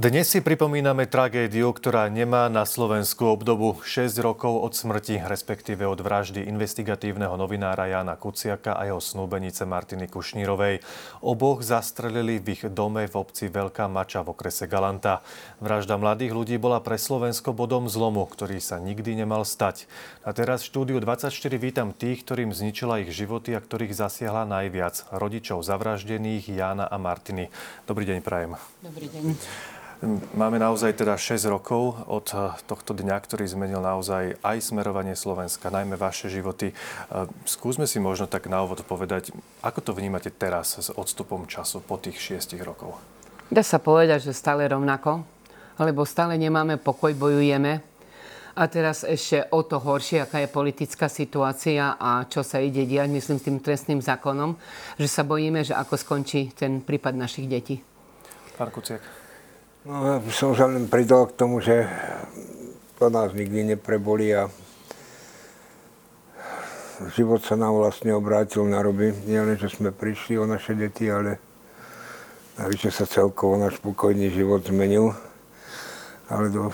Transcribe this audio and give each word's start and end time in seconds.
Dnes 0.00 0.32
si 0.32 0.40
pripomíname 0.40 1.04
tragédiu, 1.04 1.76
ktorá 1.76 2.08
nemá 2.08 2.48
na 2.48 2.64
Slovensku 2.64 3.36
obdobu 3.36 3.84
6 3.84 4.16
rokov 4.24 4.64
od 4.64 4.72
smrti, 4.72 5.20
respektíve 5.20 5.84
od 5.84 6.00
vraždy 6.00 6.40
investigatívneho 6.48 7.36
novinára 7.36 7.84
Jana 7.84 8.16
Kuciaka 8.16 8.80
a 8.80 8.88
jeho 8.88 8.96
snúbenice 8.96 9.68
Martiny 9.68 10.08
Kušnírovej. 10.08 10.80
Oboch 11.20 11.60
zastrelili 11.60 12.40
v 12.40 12.56
ich 12.56 12.64
dome 12.72 13.04
v 13.04 13.12
obci 13.12 13.52
Veľká 13.52 13.92
Mača 13.92 14.24
v 14.24 14.32
okrese 14.32 14.64
Galanta. 14.64 15.20
Vražda 15.60 16.00
mladých 16.00 16.32
ľudí 16.32 16.56
bola 16.56 16.80
pre 16.80 16.96
Slovensko 16.96 17.52
bodom 17.52 17.84
zlomu, 17.84 18.24
ktorý 18.24 18.56
sa 18.56 18.80
nikdy 18.80 19.20
nemal 19.20 19.44
stať. 19.44 19.84
A 20.24 20.32
teraz 20.32 20.64
v 20.64 20.72
štúdiu 20.72 20.96
24 21.04 21.28
vítam 21.60 21.92
tých, 21.92 22.24
ktorým 22.24 22.56
zničila 22.56 23.04
ich 23.04 23.12
životy 23.12 23.52
a 23.52 23.60
ktorých 23.60 23.92
zasiahla 23.92 24.48
najviac. 24.48 25.12
Rodičov 25.12 25.60
zavraždených 25.60 26.48
Jána 26.48 26.88
a 26.88 26.96
Martiny. 26.96 27.52
Dobrý 27.84 28.08
deň, 28.08 28.24
Prajem. 28.24 28.56
Dobrý 28.80 29.04
deň. 29.12 29.36
Máme 30.32 30.56
naozaj 30.56 30.96
teda 30.96 31.20
6 31.20 31.44
rokov 31.52 31.92
od 32.08 32.32
eh, 32.32 32.56
tohto 32.64 32.96
dňa, 32.96 33.20
ktorý 33.20 33.44
zmenil 33.44 33.84
naozaj 33.84 34.40
aj 34.40 34.56
smerovanie 34.72 35.12
Slovenska, 35.12 35.68
najmä 35.68 36.00
vaše 36.00 36.32
životy. 36.32 36.72
Eh, 36.72 37.28
skúsme 37.44 37.84
si 37.84 38.00
možno 38.00 38.24
tak 38.24 38.48
na 38.48 38.64
úvod 38.64 38.80
povedať, 38.88 39.28
ako 39.60 39.84
to 39.84 39.92
vnímate 39.92 40.32
teraz 40.32 40.80
s 40.80 40.88
odstupom 40.88 41.44
času 41.44 41.84
po 41.84 42.00
tých 42.00 42.16
6 42.40 42.64
rokov? 42.64 42.96
Dá 43.52 43.60
sa 43.60 43.76
povedať, 43.76 44.24
že 44.24 44.32
stále 44.32 44.64
rovnako, 44.72 45.20
lebo 45.76 46.08
stále 46.08 46.40
nemáme 46.40 46.80
pokoj, 46.80 47.12
bojujeme. 47.12 47.84
A 48.56 48.62
teraz 48.72 49.04
ešte 49.04 49.52
o 49.52 49.60
to 49.68 49.76
horšie, 49.76 50.24
aká 50.24 50.40
je 50.40 50.48
politická 50.48 51.12
situácia 51.12 52.00
a 52.00 52.24
čo 52.24 52.40
sa 52.40 52.56
ide 52.56 52.88
diať, 52.88 53.12
myslím, 53.12 53.36
s 53.36 53.46
tým 53.46 53.58
trestným 53.60 54.00
zákonom, 54.00 54.56
že 54.96 55.12
sa 55.12 55.28
bojíme, 55.28 55.60
že 55.60 55.76
ako 55.76 56.00
skončí 56.00 56.56
ten 56.56 56.80
prípad 56.80 57.20
našich 57.20 57.44
detí. 57.44 57.84
Pán 58.56 58.72
Kuciak. 58.72 59.19
No, 59.80 60.20
som 60.28 60.52
sa 60.52 60.68
len 60.68 60.84
pridal 60.92 61.24
k 61.32 61.40
tomu, 61.40 61.64
že 61.64 61.88
to 63.00 63.08
nás 63.08 63.32
nikdy 63.32 63.64
neprebolí 63.64 64.28
a 64.36 64.52
život 67.16 67.40
sa 67.40 67.56
nám 67.56 67.80
vlastne 67.80 68.12
obrátil 68.12 68.68
na 68.68 68.84
roby. 68.84 69.16
Nie 69.24 69.40
len, 69.40 69.56
že 69.56 69.72
sme 69.72 69.88
prišli 69.88 70.36
o 70.36 70.44
naše 70.44 70.76
deti, 70.76 71.08
ale 71.08 71.40
navyše 72.60 72.92
sa 72.92 73.08
celkovo 73.08 73.56
náš 73.56 73.80
spokojný 73.80 74.28
život 74.28 74.68
zmenil. 74.68 75.16
Ale 76.28 76.52
do, 76.52 76.68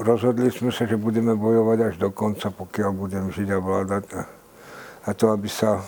rozhodli 0.00 0.48
sme 0.48 0.72
sa, 0.72 0.88
že 0.88 0.96
budeme 0.96 1.36
bojovať 1.36 1.78
až 1.84 1.94
do 2.00 2.08
konca, 2.08 2.48
pokiaľ 2.48 2.90
budem 2.96 3.28
žiť 3.28 3.48
a 3.52 3.58
vládať. 3.60 4.04
A, 4.16 4.20
a 5.04 5.08
to, 5.12 5.36
aby 5.36 5.52
sa 5.52 5.84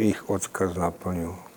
ich 0.00 0.24
odkaz 0.24 0.72
naplnil. 0.72 1.47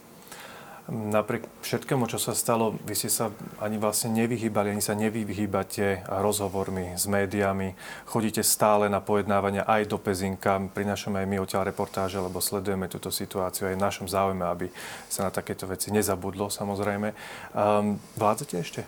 Napriek 0.90 1.46
všetkému, 1.62 2.10
čo 2.10 2.18
sa 2.18 2.34
stalo, 2.34 2.74
vy 2.84 2.98
ste 2.98 3.08
sa 3.08 3.30
ani 3.62 3.78
vlastne 3.78 4.18
nevyhýbali, 4.18 4.74
ani 4.74 4.82
sa 4.82 4.98
nevyhýbate 4.98 6.10
rozhovormi 6.10 6.98
s 6.98 7.06
médiami. 7.06 7.78
Chodíte 8.10 8.42
stále 8.42 8.90
na 8.90 8.98
pojednávania 8.98 9.62
aj 9.70 9.86
do 9.86 10.02
Pezinka. 10.02 10.58
Prinášame 10.74 11.22
aj 11.22 11.28
my 11.30 11.38
odtiaľ 11.38 11.70
reportáže, 11.70 12.18
lebo 12.18 12.42
sledujeme 12.42 12.90
túto 12.90 13.14
situáciu 13.14 13.70
aj 13.70 13.78
v 13.78 13.84
našom 13.86 14.08
záujme, 14.10 14.42
aby 14.42 14.68
sa 15.06 15.30
na 15.30 15.32
takéto 15.32 15.70
veci 15.70 15.94
nezabudlo, 15.94 16.50
samozrejme. 16.50 17.14
Um, 17.54 18.02
vládzate 18.18 18.56
ešte? 18.58 18.82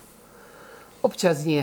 Občas 1.05 1.45
nie. 1.45 1.61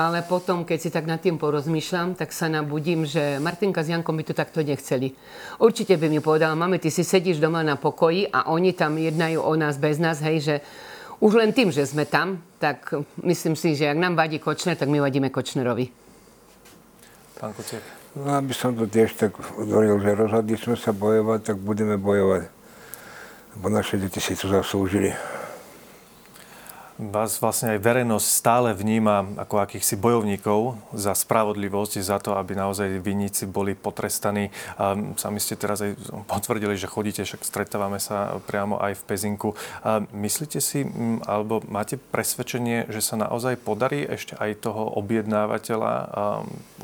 Ale 0.00 0.24
potom, 0.24 0.64
keď 0.64 0.78
si 0.80 0.88
tak 0.88 1.04
nad 1.04 1.20
tým 1.20 1.36
porozmýšľam, 1.36 2.16
tak 2.16 2.32
sa 2.32 2.48
nabudím, 2.48 3.04
že 3.04 3.36
Martinka 3.36 3.84
s 3.84 3.92
Jankom 3.92 4.16
by 4.16 4.24
to 4.24 4.32
takto 4.32 4.64
nechceli. 4.64 5.12
Určite 5.60 6.00
by 6.00 6.08
mi 6.08 6.24
povedala, 6.24 6.56
mami, 6.56 6.80
ty 6.80 6.88
si 6.88 7.04
sedíš 7.04 7.36
doma 7.36 7.60
na 7.60 7.76
pokoji 7.76 8.32
a 8.32 8.48
oni 8.48 8.72
tam 8.72 8.96
jednajú 8.96 9.44
o 9.44 9.52
nás 9.60 9.76
bez 9.76 10.00
nás, 10.00 10.24
hej, 10.24 10.40
že 10.40 10.54
už 11.20 11.36
len 11.36 11.52
tým, 11.52 11.68
že 11.68 11.84
sme 11.84 12.08
tam, 12.08 12.40
tak 12.56 12.96
myslím 13.20 13.52
si, 13.52 13.76
že 13.76 13.92
ak 13.92 14.00
nám 14.00 14.16
vadí 14.16 14.40
Kočner, 14.40 14.72
tak 14.72 14.88
my 14.88 15.04
vadíme 15.04 15.28
Kočnerovi. 15.28 15.92
Pán 17.36 17.52
Kuciak. 17.52 17.84
No, 18.16 18.40
aby 18.40 18.56
som 18.56 18.72
to 18.72 18.88
tiež 18.88 19.20
tak 19.20 19.36
hovoril, 19.36 20.00
že 20.00 20.16
rozhodli 20.16 20.56
sme 20.56 20.80
sa 20.80 20.96
bojovať, 20.96 21.52
tak 21.52 21.56
budeme 21.60 22.00
bojovať. 22.00 22.48
Lebo 23.52 23.66
naše 23.68 24.00
deti 24.00 24.16
si 24.16 24.32
to 24.32 24.48
zaslúžili 24.48 25.12
vás 27.00 27.40
vlastne 27.40 27.72
aj 27.74 27.80
verejnosť 27.80 28.26
stále 28.28 28.76
vníma 28.76 29.40
ako 29.40 29.64
akýchsi 29.64 29.96
bojovníkov 29.96 30.76
za 30.92 31.16
spravodlivosť, 31.16 32.04
za 32.04 32.20
to, 32.20 32.36
aby 32.36 32.52
naozaj 32.52 33.00
vinníci 33.00 33.48
boli 33.48 33.72
potrestaní. 33.72 34.52
Sami 35.16 35.40
ste 35.40 35.56
teraz 35.56 35.80
aj 35.80 35.96
potvrdili, 36.28 36.76
že 36.76 36.84
chodíte, 36.84 37.24
však 37.24 37.40
stretávame 37.40 37.96
sa 37.96 38.36
priamo 38.44 38.76
aj 38.76 39.00
v 39.00 39.02
Pezinku. 39.08 39.56
Myslíte 40.12 40.60
si, 40.60 40.84
alebo 41.24 41.64
máte 41.64 41.96
presvedčenie, 41.96 42.92
že 42.92 43.00
sa 43.00 43.16
naozaj 43.16 43.56
podarí 43.56 44.04
ešte 44.04 44.36
aj 44.36 44.60
toho 44.60 45.00
objednávateľa 45.00 45.94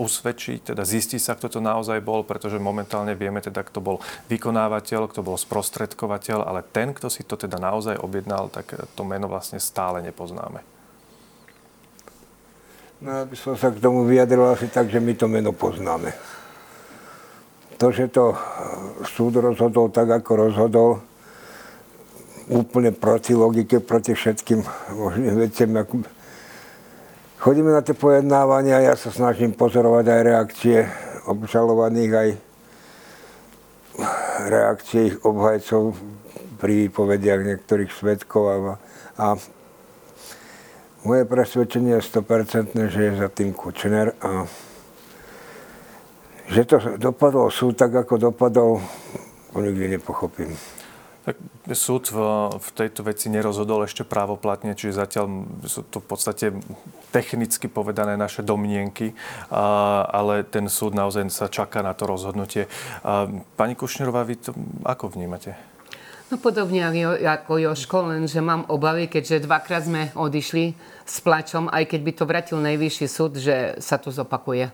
usvedčiť, 0.01 0.73
teda 0.73 0.81
zistiť 0.81 1.21
sa, 1.21 1.37
kto 1.37 1.59
to 1.59 1.61
naozaj 1.61 2.01
bol, 2.01 2.25
pretože 2.25 2.57
momentálne 2.57 3.13
vieme 3.13 3.45
teda, 3.45 3.61
kto 3.61 3.85
bol 3.85 3.97
vykonávateľ, 4.33 5.13
kto 5.13 5.21
bol 5.21 5.37
sprostredkovateľ, 5.37 6.41
ale 6.41 6.65
ten, 6.65 6.97
kto 6.97 7.13
si 7.13 7.21
to 7.21 7.37
teda 7.37 7.61
naozaj 7.61 8.01
objednal, 8.01 8.49
tak 8.49 8.73
to 8.97 9.03
meno 9.05 9.29
vlastne 9.29 9.61
stále 9.61 10.06
nepoznáme. 10.07 10.63
No 12.97 13.09
ja 13.13 13.23
som 13.37 13.59
sa 13.61 13.69
k 13.69 13.83
tomu 13.83 14.09
vyjadril 14.09 14.47
asi 14.49 14.73
tak, 14.73 14.89
že 14.89 15.03
my 15.03 15.13
to 15.13 15.29
meno 15.29 15.53
poznáme. 15.53 16.17
To, 17.77 17.93
že 17.93 18.09
to 18.09 18.33
eh, 18.33 18.39
súd 19.05 19.37
rozhodol 19.37 19.93
tak, 19.93 20.09
ako 20.09 20.31
rozhodol, 20.49 20.91
úplne 22.49 22.95
proti 22.95 23.35
logike, 23.35 23.83
proti 23.83 24.15
všetkým 24.15 24.65
možným 24.97 25.35
veciam. 25.45 25.77
Chodíme 27.37 27.69
na 27.75 27.85
tie 27.85 27.93
pojednávania, 27.93 28.81
ja 28.81 28.95
sa 28.97 29.13
snažím 29.13 29.53
pozorovať 29.53 30.07
aj 30.09 30.21
reakcie 30.25 30.79
obžalovaných, 31.27 32.13
aj 32.17 32.29
reakcie 34.47 35.01
ich 35.13 35.17
obhajcov 35.21 35.93
pri 36.57 36.89
výpovediach 36.89 37.45
niektorých 37.45 37.93
svetkov 37.93 38.45
a, 38.49 38.57
a 39.21 39.27
moje 41.07 41.23
presvedčenie 41.23 42.03
je 42.03 42.03
100%, 42.03 42.75
že 42.91 43.01
je 43.07 43.13
za 43.15 43.29
tým 43.31 43.55
Kučner 43.55 44.19
a 44.19 44.51
že 46.51 46.63
to 46.67 46.77
dopadlo 46.99 47.47
súd 47.51 47.79
tak, 47.79 47.95
ako 47.95 48.31
dopadol, 48.31 48.83
to 49.55 49.59
nikdy 49.63 49.99
nepochopím. 49.99 50.55
Tak 51.27 51.35
súd 51.75 52.07
v, 52.15 52.19
v 52.55 52.69
tejto 52.71 53.03
veci 53.03 53.27
nerozhodol 53.27 53.83
ešte 53.83 54.07
právoplatne, 54.07 54.79
čiže 54.79 55.03
zatiaľ 55.03 55.27
sú 55.67 55.83
to 55.91 55.99
v 55.99 56.07
podstate 56.07 56.47
technicky 57.11 57.67
povedané 57.67 58.15
naše 58.15 58.47
domnienky, 58.47 59.11
a, 59.51 60.07
ale 60.07 60.47
ten 60.47 60.71
súd 60.71 60.95
naozaj 60.95 61.27
sa 61.35 61.51
čaká 61.51 61.83
na 61.83 61.99
to 61.99 62.07
rozhodnutie. 62.07 62.71
A, 63.03 63.27
pani 63.59 63.75
Kušnerová, 63.75 64.23
vy 64.23 64.39
to 64.39 64.55
ako 64.87 65.19
vnímate? 65.19 65.76
No 66.27 66.43
podobne 66.43 66.83
ako 67.23 67.55
Joško, 67.63 68.11
len 68.11 68.27
že 68.27 68.43
mám 68.43 68.67
obavy, 68.67 69.07
keďže 69.07 69.47
dvakrát 69.47 69.87
sme 69.87 70.11
odišli 70.11 70.75
s 71.07 71.23
plačom, 71.23 71.71
aj 71.71 71.87
keď 71.87 72.01
by 72.03 72.13
to 72.19 72.25
vratil 72.27 72.59
najvyšší 72.59 73.07
súd, 73.07 73.39
že 73.39 73.79
sa 73.79 73.95
to 73.95 74.11
zopakuje. 74.11 74.67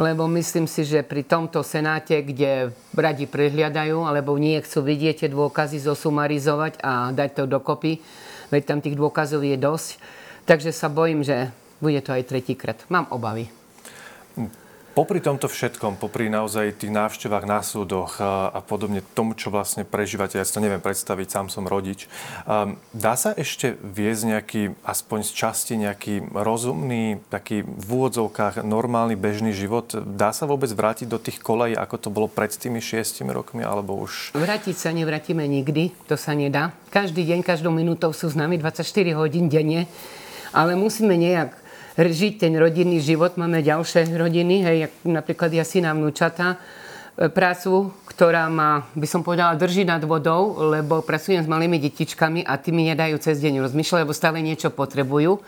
Lebo 0.00 0.24
myslím 0.32 0.64
si, 0.64 0.88
že 0.88 1.04
pri 1.04 1.28
tomto 1.28 1.60
senáte, 1.60 2.16
kde 2.24 2.72
radi 2.96 3.28
prehliadajú, 3.28 4.08
alebo 4.08 4.40
nie 4.40 4.56
chcú 4.64 4.80
vidieť 4.80 5.14
tie 5.20 5.28
dôkazy 5.28 5.76
zosumarizovať 5.76 6.80
a 6.80 7.12
dať 7.12 7.30
to 7.36 7.44
dokopy, 7.44 8.00
veď 8.48 8.62
tam 8.64 8.80
tých 8.80 8.96
dôkazov 8.96 9.44
je 9.44 9.60
dosť, 9.60 10.00
takže 10.48 10.72
sa 10.72 10.88
bojím, 10.88 11.20
že 11.20 11.52
bude 11.84 12.00
to 12.00 12.16
aj 12.16 12.24
tretíkrát. 12.24 12.80
Mám 12.88 13.12
obavy. 13.12 13.61
Popri 14.92 15.24
tomto 15.24 15.48
všetkom, 15.48 15.96
popri 15.96 16.28
naozaj 16.28 16.76
tých 16.76 16.92
návštevách 16.92 17.48
na 17.48 17.64
súdoch 17.64 18.20
a, 18.20 18.60
podobne 18.60 19.00
tomu, 19.16 19.32
čo 19.32 19.48
vlastne 19.48 19.88
prežívate, 19.88 20.36
ja 20.36 20.44
si 20.44 20.52
to 20.52 20.60
neviem 20.60 20.84
predstaviť, 20.84 21.32
sám 21.32 21.48
som 21.48 21.64
rodič, 21.64 22.12
um, 22.44 22.76
dá 22.92 23.16
sa 23.16 23.32
ešte 23.32 23.80
viesť 23.80 24.22
nejaký, 24.36 24.62
aspoň 24.84 25.18
z 25.24 25.30
časti 25.32 25.74
nejaký 25.80 26.14
rozumný, 26.36 27.24
taký 27.32 27.64
v 27.64 27.88
úvodzovkách 27.88 28.60
normálny 28.60 29.16
bežný 29.16 29.56
život? 29.56 29.96
Dá 29.96 30.36
sa 30.36 30.44
vôbec 30.44 30.68
vrátiť 30.68 31.08
do 31.08 31.16
tých 31.16 31.40
kolejí, 31.40 31.72
ako 31.72 31.96
to 31.96 32.08
bolo 32.12 32.28
pred 32.28 32.52
tými 32.52 32.84
šiestimi 32.84 33.32
rokmi, 33.32 33.64
alebo 33.64 33.96
už... 33.96 34.36
Vrátiť 34.36 34.76
sa 34.76 34.92
nevrátime 34.92 35.48
nikdy, 35.48 35.96
to 36.04 36.20
sa 36.20 36.36
nedá. 36.36 36.76
Každý 36.92 37.24
deň, 37.24 37.40
každou 37.40 37.72
minútou 37.72 38.12
sú 38.12 38.28
s 38.28 38.36
nami 38.36 38.60
24 38.60 38.84
hodín 39.16 39.48
denne, 39.48 39.88
ale 40.52 40.76
musíme 40.76 41.16
nejak 41.16 41.62
žiť 41.96 42.48
ten 42.48 42.52
rodinný 42.56 43.04
život. 43.04 43.36
Máme 43.36 43.60
ďalšie 43.60 44.16
rodiny, 44.16 44.56
hej, 44.64 44.78
napríklad 45.04 45.52
ja 45.52 45.64
syna 45.64 45.92
vnúčata, 45.92 46.56
e, 47.18 47.28
prácu, 47.28 47.92
ktorá 48.08 48.48
ma, 48.48 48.88
by 48.96 49.06
som 49.08 49.20
povedala, 49.20 49.56
drží 49.56 49.84
nad 49.84 50.00
vodou, 50.04 50.56
lebo 50.72 51.04
pracujem 51.04 51.44
s 51.44 51.48
malými 51.48 51.76
detičkami 51.76 52.44
a 52.48 52.56
tí 52.56 52.72
mi 52.72 52.88
nedajú 52.88 53.20
cez 53.20 53.40
deň 53.40 53.60
rozmýšľať, 53.68 54.00
lebo 54.04 54.16
stále 54.16 54.40
niečo 54.40 54.72
potrebujú. 54.72 55.40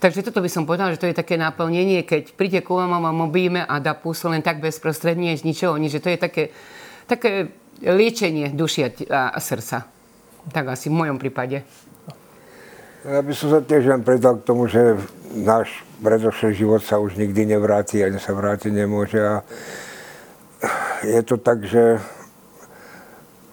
Takže 0.00 0.20
toto 0.20 0.44
by 0.44 0.50
som 0.52 0.68
povedala, 0.68 0.92
že 0.92 1.00
to 1.00 1.08
je 1.08 1.16
také 1.16 1.40
naplnenie, 1.40 2.04
keď 2.04 2.36
príde 2.36 2.60
ku 2.60 2.76
vám 2.76 2.92
a 2.92 3.12
mobíme 3.14 3.64
a 3.64 3.80
dá 3.80 3.96
pusu 3.96 4.28
len 4.28 4.44
tak 4.44 4.60
bezprostredne, 4.60 5.32
z 5.32 5.46
ničoho 5.48 5.80
nič, 5.80 5.96
že 5.96 6.02
to 6.04 6.12
je 6.12 6.18
také, 6.20 6.44
také 7.08 7.48
liečenie 7.80 8.52
duši 8.52 9.08
a, 9.08 9.32
a 9.32 9.38
srdca. 9.40 9.88
Tak 10.52 10.76
asi 10.76 10.92
v 10.92 10.98
mojom 11.00 11.16
prípade. 11.16 11.64
Ja 13.04 13.20
by 13.20 13.36
som 13.36 13.52
sa 13.52 13.60
tiež 13.60 13.84
len 13.84 14.00
predal 14.00 14.40
k 14.40 14.48
tomu, 14.48 14.64
že 14.64 14.96
náš 15.36 15.84
predošlý 16.00 16.56
život 16.56 16.80
sa 16.80 16.96
už 16.96 17.20
nikdy 17.20 17.52
nevráti, 17.52 18.00
ani 18.00 18.16
sa 18.16 18.32
vrátiť 18.32 18.72
nemôže. 18.72 19.20
A 19.20 19.44
je 21.04 21.20
to 21.20 21.36
tak, 21.36 21.68
že 21.68 22.00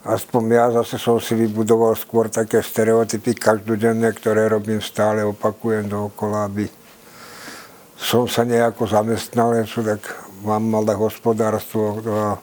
aspoň 0.07 0.41
ja 0.55 0.65
zase 0.71 0.95
som 0.95 1.19
si 1.19 1.35
vybudoval 1.35 1.99
skôr 1.99 2.31
také 2.31 2.63
stereotypy 2.63 3.35
každodenné, 3.35 4.15
ktoré 4.15 4.47
robím 4.47 4.79
stále, 4.79 5.27
opakujem 5.27 5.83
dookola, 5.83 6.47
aby 6.47 6.71
som 7.99 8.31
sa 8.31 8.47
nejako 8.47 8.87
zamestnal, 8.87 9.51
tak 9.67 10.15
mám 10.47 10.63
malé 10.63 10.95
hospodárstvo 10.95 11.99
a 12.07 12.39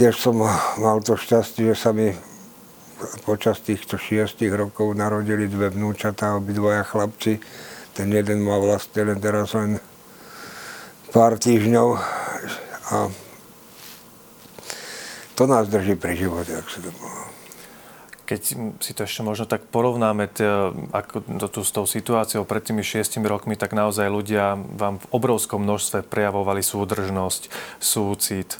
tiež 0.00 0.16
som 0.16 0.40
mal 0.80 1.04
to 1.04 1.20
šťastie, 1.20 1.68
že 1.68 1.76
sa 1.76 1.92
mi 1.92 2.31
počas 3.22 3.62
týchto 3.62 3.98
šiestich 3.98 4.52
rokov 4.52 4.94
narodili 4.96 5.48
dve 5.48 5.70
vnúčatá, 5.70 6.34
obidvoja 6.36 6.82
chlapci. 6.82 7.38
Ten 7.92 8.08
jeden 8.08 8.42
má 8.42 8.56
vlastne 8.56 9.12
len 9.12 9.18
teraz 9.20 9.52
len 9.52 9.78
pár 11.12 11.36
týždňov 11.36 11.88
a 12.92 12.96
to 15.36 15.42
nás 15.48 15.68
drží 15.68 15.96
pri 15.96 16.16
živote, 16.16 16.56
ak 16.56 16.66
sa 16.68 16.80
to 16.80 16.90
povedal 16.92 17.21
keď 18.32 18.40
si 18.80 18.92
to 18.96 19.04
ešte 19.04 19.20
možno 19.20 19.44
tak 19.44 19.68
porovnáme 19.68 20.24
t- 20.24 20.72
ako 20.96 21.20
to, 21.36 21.46
tu 21.52 21.60
s 21.60 21.68
tou 21.68 21.84
situáciou 21.84 22.48
pred 22.48 22.64
tými 22.64 22.80
šiestimi 22.80 23.28
rokmi, 23.28 23.60
tak 23.60 23.76
naozaj 23.76 24.08
ľudia 24.08 24.56
vám 24.56 24.96
v 25.04 25.06
obrovskom 25.12 25.60
množstve 25.60 26.08
prejavovali 26.08 26.64
súdržnosť, 26.64 27.52
súcit, 27.76 28.56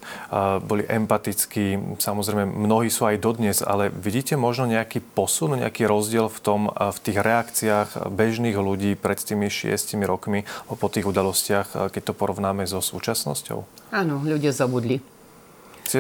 boli 0.69 0.85
empatickí. 0.85 1.97
Samozrejme, 1.97 2.45
mnohí 2.45 2.93
sú 2.93 3.09
aj 3.09 3.17
dodnes, 3.17 3.65
ale 3.65 3.89
vidíte 3.89 4.37
možno 4.37 4.69
nejaký 4.69 5.01
posun, 5.01 5.57
nejaký 5.57 5.89
rozdiel 5.89 6.29
v 6.29 6.39
tom, 6.45 6.61
v 6.69 6.99
tých 7.01 7.17
reakciách 7.17 8.13
bežných 8.13 8.61
ľudí 8.61 8.93
pred 8.93 9.17
tými 9.17 9.49
šiestimi 9.49 10.05
rokmi 10.05 10.45
po 10.69 10.93
tých 10.93 11.09
udalostiach, 11.09 11.89
keď 11.89 12.03
to 12.11 12.13
porovnáme 12.13 12.69
so 12.69 12.85
súčasnosťou? 12.85 13.65
Áno, 13.89 14.21
ľudia 14.21 14.53
zabudli. 14.53 15.01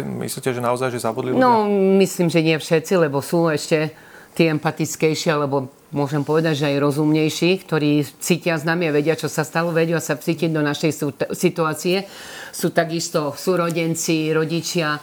Myslíte, 0.00 0.56
že 0.56 0.64
naozaj, 0.64 0.88
že 0.88 1.04
zabudli 1.04 1.36
ľudia? 1.36 1.44
No, 1.44 1.68
myslím, 2.00 2.32
že 2.32 2.40
nie 2.40 2.56
všetci, 2.56 2.96
lebo 2.96 3.20
sú 3.20 3.52
ešte 3.52 3.92
tí 4.32 4.48
empatickejší, 4.48 5.28
alebo 5.28 5.68
môžem 5.92 6.24
povedať, 6.24 6.64
že 6.64 6.68
aj 6.72 6.80
rozumnejší, 6.80 7.68
ktorí 7.68 8.00
cítia 8.16 8.56
s 8.56 8.64
nami 8.64 8.88
a 8.88 8.96
vedia, 8.96 9.12
čo 9.12 9.28
sa 9.28 9.44
stalo, 9.44 9.76
vedia 9.76 10.00
sa 10.00 10.16
cítiť 10.16 10.48
do 10.48 10.64
našej 10.64 11.12
situácie. 11.36 12.08
Sú 12.48 12.72
takisto 12.72 13.36
súrodenci, 13.36 14.32
rodičia, 14.32 14.96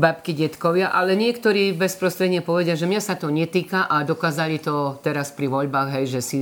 babky, 0.00 0.32
detkovia, 0.32 0.96
ale 0.96 1.12
niektorí 1.12 1.76
bezprostredne 1.76 2.40
povedia, 2.40 2.72
že 2.72 2.88
mňa 2.88 3.02
sa 3.04 3.20
to 3.20 3.28
netýka 3.28 3.84
a 3.84 4.00
dokázali 4.00 4.62
to 4.64 4.96
teraz 5.04 5.28
pri 5.34 5.52
voľbách, 5.52 6.00
hej, 6.00 6.16
že 6.16 6.20
si 6.24 6.38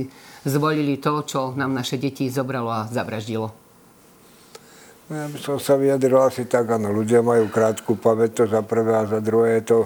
zvolili 0.47 0.95
to, 0.95 1.27
čo 1.27 1.51
nám 1.59 1.75
naše 1.75 1.99
deti 1.99 2.31
zobralo 2.31 2.71
a 2.71 2.87
zavraždilo. 2.87 3.68
Ja 5.09 5.25
by 5.25 5.37
som 5.41 5.57
sa 5.57 5.73
vyjadril 5.73 6.21
asi 6.21 6.45
tak, 6.45 6.69
áno, 6.69 6.93
ľudia 6.93 7.25
majú 7.25 7.49
krátku 7.49 7.97
pamäť, 7.97 8.41
to 8.41 8.43
za 8.45 8.61
prvé 8.61 8.93
a 8.93 9.09
za 9.09 9.17
druhé 9.17 9.57
je 9.57 9.73
to 9.73 9.79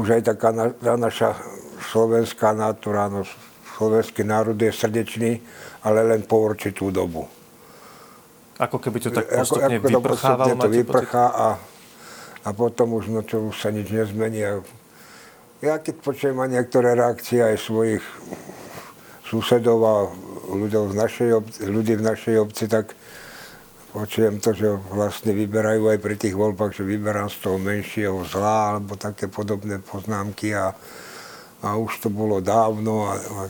už 0.00 0.08
aj 0.08 0.22
taká 0.32 0.48
na, 0.56 0.72
tá 0.72 0.96
naša 0.96 1.36
slovenská 1.92 2.56
natúra, 2.56 3.12
no, 3.12 3.28
slovenský 3.76 4.24
národ 4.24 4.56
je 4.56 4.72
srdečný, 4.72 5.36
ale 5.84 6.00
len 6.08 6.24
po 6.24 6.40
určitú 6.48 6.88
dobu. 6.88 7.28
Ako 8.56 8.80
keby 8.80 8.98
to 9.04 9.10
tak 9.12 9.28
postupne 9.28 9.76
ako, 9.76 9.84
ako 9.84 10.00
vyprchávalo, 10.00 10.48
to, 10.48 10.64
to 10.64 10.68
vyprchá 10.80 11.24
a, 11.28 11.48
a 12.46 12.48
potom 12.56 12.96
už, 12.96 13.12
no 13.12 13.20
čo, 13.20 13.52
už 13.52 13.56
sa 13.60 13.68
nič 13.68 13.92
nezmení. 13.92 14.64
Ja 15.60 15.76
keď 15.76 16.00
počujem 16.00 16.40
aj 16.40 16.50
niektoré 16.56 16.96
reakcie 16.96 17.44
aj 17.44 17.60
svojich 17.60 18.00
susedov 19.28 19.78
a 19.84 19.96
ľudí 20.56 20.80
v 20.80 20.94
našej 20.96 21.28
obci, 21.36 21.58
ľudí 21.68 21.94
v 22.00 22.04
našej 22.06 22.36
obci, 22.40 22.64
tak 22.64 22.96
počujem 23.92 24.40
to, 24.40 24.56
že 24.56 24.68
vlastne 24.88 25.36
vyberajú 25.36 25.92
aj 25.92 25.98
pri 26.00 26.16
tých 26.16 26.32
voľbách, 26.32 26.72
že 26.72 26.88
vyberám 26.88 27.28
z 27.28 27.38
toho 27.44 27.60
menšieho 27.60 28.24
zla 28.24 28.76
alebo 28.76 28.96
také 28.96 29.28
podobné 29.28 29.78
poznámky 29.84 30.56
a, 30.56 30.72
a 31.60 31.68
už 31.76 32.00
to 32.00 32.08
bolo 32.08 32.40
dávno. 32.40 33.12
A, 33.12 33.14
a, 33.20 33.40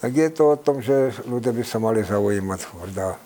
tak 0.00 0.12
je 0.14 0.30
to 0.30 0.54
o 0.54 0.56
tom, 0.56 0.78
že 0.78 1.12
ľudia 1.26 1.50
by 1.50 1.62
sa 1.66 1.82
mali 1.82 2.06
zaujímať 2.06 2.60
a, 3.02 3.18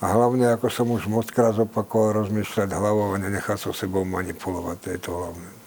a 0.00 0.06
hlavne, 0.16 0.48
ako 0.56 0.66
som 0.72 0.88
už 0.88 1.06
moc 1.06 1.28
krát 1.28 1.54
opakoval, 1.60 2.24
rozmýšľať 2.24 2.72
hlavou 2.72 3.12
a 3.14 3.20
nenechať 3.20 3.68
so 3.68 3.70
sebou 3.76 4.02
manipulovať, 4.08 4.76
to 4.80 4.88
je 4.96 4.98
to 4.98 5.10
hlavné. 5.12 5.57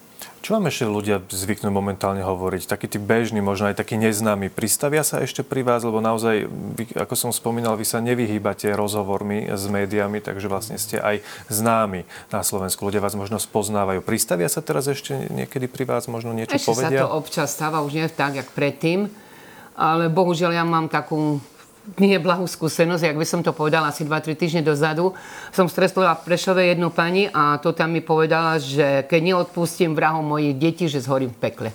Čo 0.41 0.57
vám 0.57 0.73
ešte 0.73 0.89
ľudia 0.89 1.21
zvyknú 1.21 1.69
momentálne 1.69 2.25
hovoriť? 2.25 2.65
Takí 2.65 2.89
tí 2.89 2.97
bežní, 2.97 3.45
možno 3.45 3.69
aj 3.69 3.77
takí 3.77 3.94
neznámi. 3.94 4.50
Pristavia 4.50 5.06
sa 5.06 5.21
ešte 5.21 5.45
pri 5.45 5.62
vás, 5.62 5.85
lebo 5.85 6.01
naozaj, 6.01 6.50
vy, 6.50 6.97
ako 6.97 7.13
som 7.13 7.29
spomínal, 7.29 7.77
vy 7.77 7.85
sa 7.85 8.01
nevyhýbate 8.01 8.73
rozhovormi 8.73 9.53
s 9.53 9.69
médiami, 9.69 10.18
takže 10.18 10.50
vlastne 10.50 10.81
ste 10.81 10.97
aj 10.97 11.21
známi 11.53 12.09
na 12.33 12.41
Slovensku. 12.41 12.81
Ľudia 12.81 13.06
vás 13.06 13.13
možno 13.13 13.38
spoznávajú. 13.38 14.01
Pristavia 14.01 14.50
sa 14.50 14.65
teraz 14.65 14.89
ešte 14.89 15.29
niekedy 15.29 15.69
pri 15.69 15.85
vás, 15.85 16.09
možno 16.09 16.33
niečo 16.33 16.57
ešte 16.57 16.73
povedia? 16.73 16.89
Ešte 16.89 16.97
sa 16.97 17.06
to 17.06 17.13
občas 17.13 17.47
stáva, 17.53 17.85
už 17.85 17.94
nie 17.94 18.09
tak, 18.09 18.33
jak 18.33 18.50
predtým. 18.50 19.13
Ale 19.77 20.09
bohužiaľ 20.09 20.51
ja 20.57 20.65
mám 20.65 20.89
takú 20.89 21.39
nie 21.98 22.22
blahú 22.22 22.45
skúsenosť, 22.45 23.04
ak 23.13 23.18
by 23.18 23.25
som 23.25 23.42
to 23.42 23.51
povedala 23.51 23.89
asi 23.89 24.06
2-3 24.06 24.38
týždne 24.38 24.62
dozadu. 24.62 25.18
Som 25.50 25.66
stretla 25.66 26.13
v 26.18 26.25
Prešove 26.30 26.62
jednu 26.69 26.94
pani 26.94 27.25
a 27.28 27.57
to 27.57 27.74
tam 27.74 27.92
mi 27.92 28.06
povedala, 28.06 28.62
že 28.62 29.06
keď 29.10 29.22
neodpustím 29.33 29.98
vrahom 29.98 30.22
mojich 30.22 30.54
detí, 30.57 30.86
že 30.86 31.01
zhorím 31.01 31.33
v 31.33 31.42
pekle. 31.42 31.69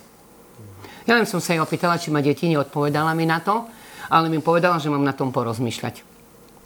Ja 1.06 1.14
len 1.14 1.26
som 1.26 1.42
sa 1.42 1.54
jej 1.54 1.62
opýtala, 1.62 1.98
či 1.98 2.10
ma 2.10 2.22
deti 2.22 2.50
neodpovedala 2.50 3.14
mi 3.14 3.26
na 3.26 3.42
to, 3.42 3.66
ale 4.10 4.30
mi 4.30 4.38
povedala, 4.42 4.78
že 4.78 4.90
mám 4.90 5.02
na 5.02 5.14
tom 5.14 5.34
porozmýšľať. 5.34 6.02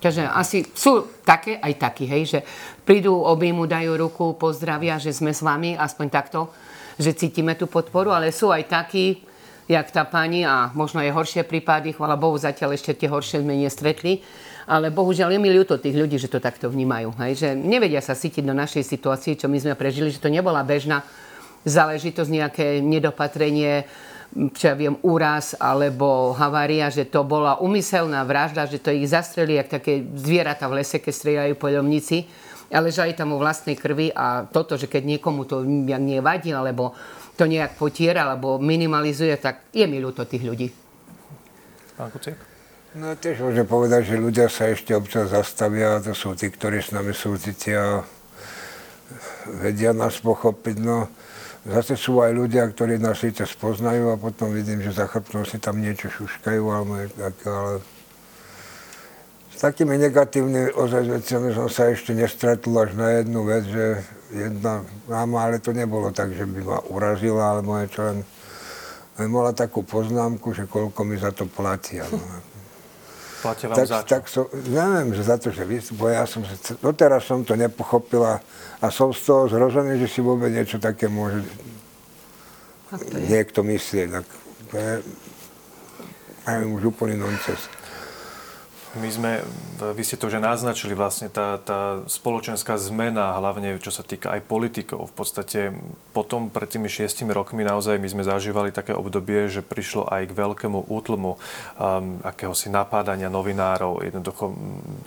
Takže 0.00 0.32
asi 0.32 0.64
sú 0.72 1.12
také, 1.28 1.60
aj 1.60 1.76
takí, 1.76 2.08
hej, 2.08 2.25
že 2.25 2.38
prídu, 2.88 3.20
objímu, 3.20 3.69
dajú 3.69 4.00
ruku, 4.00 4.32
pozdravia, 4.32 4.96
že 4.96 5.12
sme 5.12 5.37
s 5.37 5.44
vami, 5.44 5.76
aspoň 5.76 6.06
takto, 6.08 6.48
že 6.96 7.12
cítime 7.12 7.52
tú 7.52 7.69
podporu, 7.69 8.08
ale 8.08 8.32
sú 8.32 8.48
aj 8.48 8.64
takí, 8.64 9.20
jak 9.70 9.87
tá 9.94 10.02
pani 10.02 10.43
a 10.43 10.75
možno 10.75 10.99
aj 10.99 11.14
horšie 11.14 11.46
prípady, 11.46 11.94
chvala 11.94 12.19
Bohu, 12.19 12.34
zatiaľ 12.34 12.75
ešte 12.75 12.90
tie 12.99 13.06
horšie 13.06 13.46
sme 13.46 13.55
nestretli. 13.55 14.19
Ale 14.67 14.90
bohužiaľ 14.90 15.34
je 15.34 15.38
mi 15.38 15.50
ľúto 15.50 15.78
tých 15.78 15.94
ľudí, 15.94 16.19
že 16.19 16.31
to 16.31 16.43
takto 16.43 16.67
vnímajú. 16.67 17.14
Hej? 17.22 17.32
Že 17.38 17.49
nevedia 17.55 18.02
sa 18.02 18.19
cítiť 18.19 18.43
do 18.43 18.55
našej 18.55 18.82
situácii, 18.82 19.38
čo 19.38 19.46
my 19.46 19.58
sme 19.62 19.75
prežili, 19.78 20.11
že 20.11 20.19
to 20.19 20.31
nebola 20.31 20.67
bežná 20.67 21.06
záležitosť, 21.62 22.31
nejaké 22.31 22.67
nedopatrenie, 22.82 23.87
čo 24.30 24.71
ja 24.71 24.75
viem, 24.78 24.94
úraz 25.02 25.59
alebo 25.59 26.35
havária, 26.35 26.87
že 26.90 27.06
to 27.06 27.26
bola 27.26 27.59
umyselná 27.59 28.23
vražda, 28.23 28.71
že 28.71 28.78
to 28.78 28.94
ich 28.94 29.11
zastreli, 29.11 29.59
jak 29.59 29.83
také 29.83 30.06
zvieratá 30.14 30.71
v 30.71 30.83
lese, 30.83 31.02
keď 31.02 31.14
strieľajú 31.14 31.54
poľovníci, 31.59 32.18
ale 32.71 32.94
aj 32.94 33.18
tam 33.18 33.35
vo 33.35 33.42
vlastnej 33.42 33.75
krvi 33.75 34.14
a 34.14 34.47
toto, 34.47 34.78
že 34.78 34.87
keď 34.87 35.18
niekomu 35.18 35.42
to 35.50 35.66
nevadí, 35.83 36.54
alebo 36.54 36.94
to 37.40 37.49
nejak 37.49 37.80
potiera 37.80 38.28
alebo 38.28 38.61
minimalizuje, 38.61 39.32
tak 39.40 39.73
je 39.73 39.88
mi 39.88 39.97
ľúto 39.97 40.28
tých 40.28 40.44
ľudí. 40.44 40.68
Pán 41.97 42.12
Kuciak? 42.12 42.37
No 43.00 43.16
tiež 43.16 43.40
môžem 43.40 43.64
povedať, 43.64 44.12
že 44.12 44.20
ľudia 44.20 44.52
sa 44.52 44.68
ešte 44.68 44.92
občas 44.92 45.32
zastavia, 45.32 45.97
a 45.97 46.04
to 46.04 46.12
sú 46.12 46.37
tí, 46.37 46.52
ktorí 46.52 46.85
s 46.85 46.92
nami 46.92 47.16
súcitia, 47.16 48.04
vedia 49.62 49.97
nás 49.97 50.20
pochopiť. 50.20 50.76
No, 50.85 51.09
zase 51.64 51.97
sú 51.97 52.20
aj 52.20 52.35
ľudia, 52.37 52.68
ktorí 52.68 53.00
nás 53.00 53.16
síce 53.25 53.47
spoznajú 53.49 54.12
a 54.12 54.20
potom 54.20 54.52
vidím, 54.52 54.85
že 54.85 54.92
za 54.92 55.09
chrbtom 55.09 55.49
si 55.49 55.56
tam 55.56 55.80
niečo 55.80 56.12
šuškajú, 56.12 56.64
ale, 56.66 57.09
ale 57.47 57.75
s 59.54 59.56
takými 59.64 59.97
negatívnymi 59.97 60.76
ozaj 60.76 61.25
som 61.56 61.70
sa 61.73 61.88
ešte 61.88 62.12
nestretol 62.12 62.85
až 62.85 62.99
na 62.99 63.23
jednu 63.23 63.49
vec, 63.49 63.64
že 63.64 64.02
jedna 64.30 64.87
máma, 65.10 65.50
ale 65.50 65.58
to 65.58 65.75
nebolo 65.75 66.14
tak, 66.14 66.32
že 66.32 66.46
by 66.46 66.60
ma 66.62 66.78
urazila, 66.87 67.56
ale 67.56 67.60
moje 67.66 67.90
čo 67.90 68.00
len, 68.06 68.18
len 69.18 69.28
mala 69.28 69.50
takú 69.50 69.82
poznámku, 69.82 70.54
že 70.54 70.70
koľko 70.70 71.00
mi 71.02 71.18
za 71.18 71.34
to 71.34 71.46
platia. 71.50 72.06
No. 72.10 72.18
Platia 73.40 73.72
vám 73.72 73.76
tak, 73.80 73.87
za 73.88 73.99
čo? 74.04 74.08
Tak 74.12 74.22
som, 74.28 74.44
neviem, 74.68 75.16
že 75.16 75.22
za 75.25 75.37
to, 75.40 75.49
že 75.49 75.64
vystupujem, 75.64 76.12
ja 76.12 76.28
som 76.28 76.44
sa, 76.44 76.54
doteraz 76.76 77.25
som 77.25 77.40
to 77.40 77.56
nepochopila 77.56 78.37
a 78.84 78.87
som 78.92 79.16
z 79.16 79.25
toho 79.25 79.49
zrozený, 79.49 79.96
že 79.96 80.12
si 80.12 80.20
vôbec 80.20 80.52
niečo 80.52 80.76
také 80.76 81.08
môže 81.08 81.40
niekto 83.16 83.64
myslieť. 83.64 84.08
Tak 84.12 84.26
to 84.68 84.75
je, 84.76 84.92
neviem, 86.44 86.70
už 86.76 86.92
úplný 86.92 87.16
nonces. 87.16 87.79
My 88.99 89.06
sme, 89.06 89.38
vy 89.78 90.02
ste 90.02 90.18
to 90.18 90.26
už 90.26 90.42
naznačili, 90.42 90.99
vlastne 90.99 91.30
tá, 91.30 91.62
tá 91.62 92.02
spoločenská 92.11 92.75
zmena, 92.75 93.38
hlavne 93.38 93.78
čo 93.78 93.94
sa 93.94 94.02
týka 94.02 94.35
aj 94.35 94.42
politikov. 94.50 95.14
V 95.14 95.14
podstate 95.14 95.70
potom, 96.11 96.50
pred 96.50 96.66
tými 96.66 96.90
šiestimi 96.90 97.30
rokmi 97.30 97.62
naozaj 97.62 98.02
my 98.02 98.11
sme 98.11 98.26
zažívali 98.26 98.75
také 98.75 98.90
obdobie, 98.90 99.47
že 99.47 99.62
prišlo 99.62 100.11
aj 100.11 100.26
k 100.26 100.35
veľkému 100.35 100.90
útlmu 100.90 101.38
um, 101.38 102.18
akéhosi 102.26 102.66
napádania 102.66 103.30
novinárov. 103.30 104.02
Jednoducho 104.02 104.59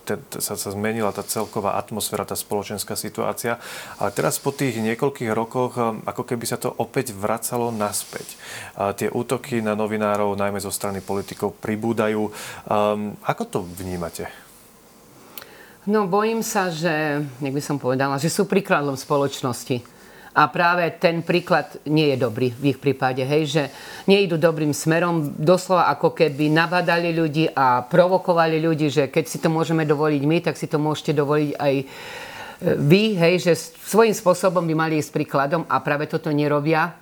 te, 0.07 0.15
te, 0.31 0.39
sa, 0.39 0.55
sa 0.55 0.71
zmenila 0.71 1.11
tá 1.11 1.19
celková 1.19 1.75
atmosféra, 1.75 2.23
tá 2.23 2.39
spoločenská 2.39 2.95
situácia. 2.95 3.59
Ale 3.99 4.15
teraz 4.15 4.39
po 4.39 4.55
tých 4.55 4.79
niekoľkých 4.79 5.35
rokoch, 5.35 5.75
um, 5.75 5.99
ako 6.07 6.23
keby 6.23 6.47
sa 6.47 6.55
to 6.55 6.71
opäť 6.71 7.11
vracalo 7.11 7.67
naspäť. 7.67 8.39
A 8.79 8.95
tie 8.95 9.11
útoky 9.11 9.59
na 9.59 9.75
novinárov, 9.75 10.39
najmä 10.39 10.63
zo 10.63 10.71
strany 10.71 11.03
politikov, 11.03 11.59
pribúdajú. 11.59 12.31
Um, 12.71 13.19
ako 13.27 13.43
to 13.51 13.59
vnímate? 13.73 14.29
No 15.83 16.07
bojím 16.07 16.39
sa, 16.47 16.71
že, 16.71 17.19
jak 17.43 17.53
by 17.53 17.59
som 17.59 17.75
povedala, 17.75 18.15
že 18.15 18.31
sú 18.31 18.47
príkladom 18.47 18.95
spoločnosti. 18.95 19.83
A 20.33 20.49
práve 20.49 20.89
ten 20.97 21.21
príklad 21.21 21.77
nie 21.85 22.09
je 22.09 22.17
dobrý 22.17 22.49
v 22.49 22.73
ich 22.73 22.79
prípade, 22.81 23.21
hej, 23.21 23.43
že 23.45 23.63
nejdu 24.09 24.41
dobrým 24.41 24.73
smerom, 24.73 25.29
doslova 25.37 25.93
ako 25.93 26.09
keby 26.17 26.49
nabadali 26.49 27.13
ľudí 27.13 27.53
a 27.53 27.85
provokovali 27.85 28.57
ľudí, 28.57 28.89
že 28.89 29.13
keď 29.13 29.25
si 29.29 29.37
to 29.37 29.53
môžeme 29.53 29.85
dovoliť 29.85 30.23
my, 30.25 30.37
tak 30.41 30.57
si 30.57 30.65
to 30.65 30.81
môžete 30.81 31.13
dovoliť 31.13 31.51
aj 31.53 31.73
e, 31.77 31.85
vy, 32.81 33.13
hej, 33.13 33.45
že 33.45 33.53
svojím 33.85 34.17
spôsobom 34.17 34.65
by 34.65 34.73
mali 34.73 34.97
ísť 34.97 35.13
príkladom 35.13 35.69
a 35.69 35.77
práve 35.85 36.09
toto 36.09 36.33
nerobia. 36.33 36.97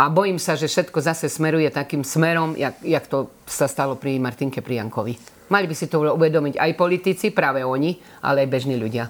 A 0.00 0.08
bojím 0.08 0.40
sa, 0.40 0.56
že 0.56 0.64
všetko 0.64 0.96
zase 1.04 1.28
smeruje 1.28 1.68
takým 1.68 2.08
smerom, 2.08 2.56
jak, 2.56 2.80
jak 2.80 3.04
to 3.04 3.28
sa 3.44 3.68
stalo 3.68 4.00
pri 4.00 4.16
Martinke 4.16 4.64
Prijankovi. 4.64 5.35
Mali 5.46 5.70
by 5.70 5.74
si 5.78 5.86
to 5.86 6.02
uvedomiť 6.02 6.58
aj 6.58 6.70
politici, 6.74 7.30
práve 7.30 7.62
oni, 7.62 7.94
ale 8.26 8.46
aj 8.46 8.50
bežní 8.50 8.74
ľudia. 8.74 9.06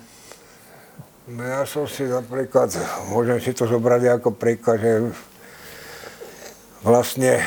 No 1.27 1.43
ja 1.43 1.67
som 1.67 1.91
si 1.91 2.07
napríklad, 2.07 2.71
môžem 3.11 3.43
si 3.43 3.51
to 3.51 3.67
zobrať 3.67 4.21
ako 4.21 4.31
príklad, 4.37 4.79
že 4.79 4.93
vlastne 6.87 7.43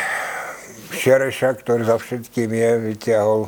Šereša, 0.89 1.55
ktorý 1.63 1.88
za 1.88 1.96
všetkým 1.96 2.50
je, 2.50 2.72
vyťahol 2.91 3.48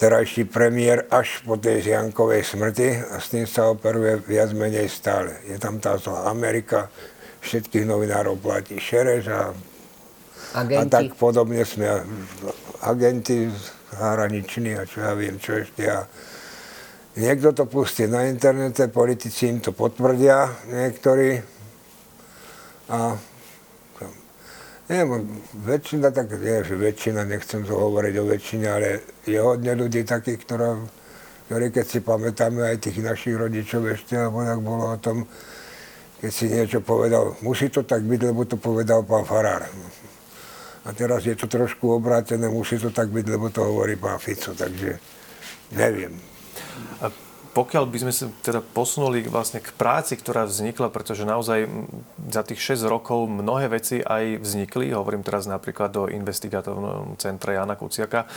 terajší 0.00 0.48
premiér 0.48 1.08
až 1.08 1.44
po 1.44 1.60
tej 1.60 1.92
Jankovej 1.92 2.44
smrti 2.44 2.88
a 3.04 3.20
s 3.20 3.32
tým 3.32 3.44
sa 3.48 3.72
operuje 3.72 4.22
viac 4.28 4.52
menej 4.52 4.88
stále. 4.88 5.36
Je 5.48 5.56
tam 5.60 5.80
tá 5.80 5.96
Amerika, 6.28 6.88
všetkých 7.40 7.84
novinárov 7.84 8.40
platí 8.40 8.80
Šereš 8.80 9.24
a, 9.28 9.52
a 10.56 10.82
tak 10.88 11.14
podobne 11.20 11.62
sme 11.68 12.00
agenti 12.86 13.50
zahraniční 13.98 14.78
a 14.78 14.86
čo 14.86 15.00
ja 15.00 15.12
viem, 15.14 15.36
čo 15.42 15.58
ešte. 15.58 15.82
A 15.90 16.06
niekto 17.18 17.52
to 17.52 17.66
pustí 17.66 18.06
na 18.06 18.30
internete, 18.30 18.88
politici 18.88 19.50
im 19.50 19.58
to 19.60 19.74
potvrdia, 19.74 20.52
niektorí. 20.70 21.42
A 22.86 23.18
neviem, 24.86 25.42
väčšina, 25.66 26.14
tak 26.14 26.30
nie, 26.38 26.62
že 26.62 26.78
väčšina, 26.78 27.26
nechcem 27.26 27.66
to 27.66 27.74
hovoriť 27.74 28.14
o 28.22 28.24
väčšine, 28.30 28.66
ale 28.70 28.88
je 29.26 29.38
hodne 29.42 29.74
ľudí 29.74 30.06
takých, 30.06 30.46
ktorí, 30.46 30.70
ktorí 31.50 31.66
keď 31.74 31.86
si 31.86 31.98
pamätáme 31.98 32.62
aj 32.62 32.76
tých 32.86 33.02
našich 33.02 33.34
rodičov 33.34 33.82
ešte, 33.90 34.14
alebo 34.14 34.46
tak 34.46 34.60
bolo 34.62 34.84
o 34.94 34.98
tom, 35.02 35.26
keď 36.22 36.30
si 36.32 36.46
niečo 36.48 36.80
povedal, 36.80 37.34
musí 37.42 37.68
to 37.68 37.82
tak 37.82 38.06
byť, 38.06 38.20
lebo 38.30 38.46
to 38.46 38.56
povedal 38.56 39.02
pán 39.02 39.26
Farár. 39.26 39.66
A 40.86 40.94
teraz 40.94 41.26
je 41.26 41.34
to 41.34 41.50
trošku 41.50 41.90
obrátené, 41.90 42.46
musí 42.46 42.78
to 42.78 42.94
tak 42.94 43.10
byť, 43.10 43.26
lebo 43.26 43.50
to 43.50 43.66
hovorí 43.66 43.98
pán 43.98 44.22
Fico, 44.22 44.54
takže 44.54 45.02
neviem. 45.74 46.14
A 47.02 47.10
pokiaľ 47.56 47.88
by 47.88 47.98
sme 48.04 48.12
sa 48.12 48.28
teda 48.44 48.60
posunuli 48.60 49.24
vlastne 49.26 49.64
k 49.64 49.72
práci, 49.74 50.14
ktorá 50.14 50.44
vznikla, 50.44 50.92
pretože 50.92 51.24
naozaj 51.24 51.66
za 52.28 52.44
tých 52.44 52.78
6 52.78 52.86
rokov 52.86 53.26
mnohé 53.26 53.72
veci 53.72 54.04
aj 54.04 54.44
vznikli, 54.44 54.92
hovorím 54.92 55.24
teraz 55.24 55.48
napríklad 55.48 55.88
do 55.88 56.04
investigatívnom 56.06 57.16
centre 57.16 57.56
Jana 57.56 57.74
Kuciaka. 57.74 58.28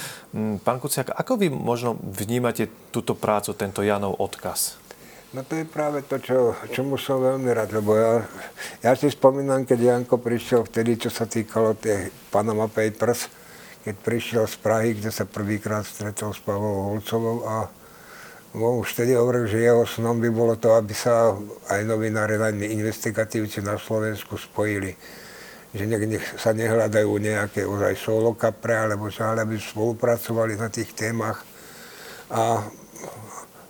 Pán 0.63 0.79
Kuciak, 0.79 1.11
ako 1.11 1.35
vy 1.35 1.51
možno 1.51 1.99
vnímate 1.99 2.71
túto 2.95 3.11
prácu, 3.11 3.51
tento 3.53 3.83
Janov 3.83 4.17
odkaz? 4.17 4.88
No 5.29 5.45
to 5.45 5.61
je 5.61 5.65
práve 5.65 6.01
to, 6.09 6.17
čo, 6.17 6.57
čomu 6.73 6.97
som 6.97 7.21
veľmi 7.21 7.53
rád, 7.53 7.69
lebo 7.77 7.93
ja, 7.93 8.25
ja 8.81 8.97
si 8.97 9.13
spomínam, 9.13 9.61
keď 9.61 9.79
Janko 10.01 10.17
prišiel 10.17 10.65
vtedy, 10.65 10.97
čo 10.97 11.13
sa 11.13 11.29
týkalo 11.29 11.77
tej 11.77 12.09
Panama 12.33 12.65
Papers, 12.65 13.29
keď 13.85 13.95
prišiel 14.01 14.43
z 14.49 14.57
Prahy, 14.57 14.97
kde 14.97 15.13
sa 15.13 15.29
prvýkrát 15.29 15.85
stretol 15.85 16.33
s 16.33 16.41
Pavlou 16.41 16.89
Holcovou 16.89 17.45
a 17.45 17.69
on 18.57 18.81
už 18.81 18.97
vtedy 18.97 19.13
hovoril, 19.13 19.45
že 19.45 19.61
jeho 19.61 19.85
snom 19.85 20.17
by 20.17 20.33
bolo 20.33 20.57
to, 20.57 20.73
aby 20.73 20.97
sa 20.97 21.37
aj 21.69 21.85
novinári, 21.85 22.41
najmä 22.41 22.65
investigatívci 22.65 23.61
na 23.61 23.77
Slovensku 23.77 24.33
spojili. 24.33 24.97
Že 25.77 25.85
nech, 25.85 26.03
nech 26.09 26.25
sa 26.41 26.57
nehľadajú 26.57 27.13
nejaké 27.21 27.61
ozaj 27.69 27.93
solo 28.01 28.33
kapre, 28.33 28.73
alebo 28.73 29.13
ale 29.21 29.45
aby 29.45 29.61
spolupracovali 29.61 30.57
na 30.57 30.73
tých 30.73 30.97
témach. 30.97 31.45
A 32.33 32.65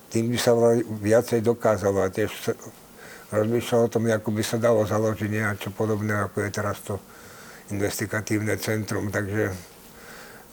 tým 0.09 0.33
by 0.33 0.37
sa 0.41 0.57
viacej 0.83 1.45
dokázalo. 1.45 2.03
A 2.03 2.09
tiež 2.09 2.53
rozmýšľal 3.29 3.81
o 3.85 3.91
tom, 3.93 4.09
ako 4.09 4.29
by 4.33 4.43
sa 4.43 4.57
dalo 4.57 4.83
založiť 4.83 5.29
niečo 5.29 5.69
podobné, 5.69 6.17
ako 6.17 6.45
je 6.45 6.49
teraz 6.49 6.81
to 6.81 6.97
investigatívne 7.69 8.57
centrum. 8.57 9.13
Takže 9.13 9.53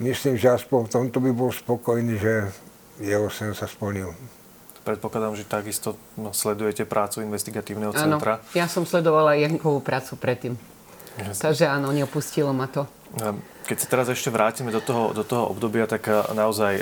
myslím, 0.04 0.36
že 0.36 0.52
aspoň 0.52 0.80
v 0.86 0.92
tomto 0.92 1.18
by 1.24 1.30
bol 1.32 1.48
spokojný, 1.48 2.20
že 2.20 2.52
jeho 3.00 3.28
sen 3.32 3.56
sa 3.56 3.64
splnil. 3.64 4.12
Predpokladám, 4.84 5.34
že 5.34 5.44
takisto 5.48 5.98
no, 6.14 6.30
sledujete 6.30 6.86
prácu 6.86 7.18
investigatívneho 7.24 7.90
centra. 7.90 8.38
Áno, 8.38 8.54
ja 8.54 8.70
som 8.70 8.86
sledovala 8.86 9.34
Jankovú 9.34 9.82
prácu 9.82 10.14
predtým. 10.14 10.54
Jasne. 11.16 11.42
Takže 11.42 11.64
áno, 11.66 11.90
neopustilo 11.90 12.52
ma 12.54 12.70
to. 12.70 12.86
Ehm, 13.18 13.40
keď 13.66 13.78
sa 13.82 13.90
teraz 13.90 14.06
ešte 14.08 14.30
vrátime 14.30 14.70
do 14.70 14.78
toho, 14.80 15.10
do 15.10 15.26
toho 15.26 15.50
obdobia, 15.50 15.84
tak 15.90 16.06
eh, 16.08 16.22
naozaj, 16.32 16.80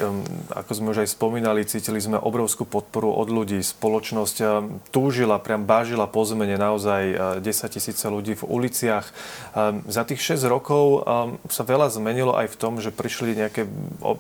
ako 0.53 0.71
sme 0.77 0.93
už 0.93 1.03
aj 1.03 1.09
spomínali, 1.17 1.67
cítili 1.67 1.99
sme 1.99 2.21
obrovskú 2.21 2.69
podporu 2.69 3.11
od 3.11 3.33
ľudí. 3.33 3.59
Spoločnosť 3.65 4.37
ehm, 4.45 4.49
túžila, 4.93 5.41
priam 5.41 5.65
bážila 5.65 6.05
po 6.05 6.23
zmene 6.23 6.61
naozaj 6.61 7.41
10 7.41 7.45
eh, 7.45 7.69
tisíce 7.73 8.07
ľudí 8.07 8.37
v 8.37 8.45
uliciach. 8.45 9.07
Za 9.89 10.03
tých 10.05 10.21
6 10.37 10.45
rokov 10.51 11.07
sa 11.47 11.63
veľa 11.63 11.89
zmenilo 11.89 12.35
aj 12.35 12.53
v 12.53 12.59
tom, 12.59 12.83
že 12.83 12.91
prišli 12.91 13.39
nejaké 13.39 13.65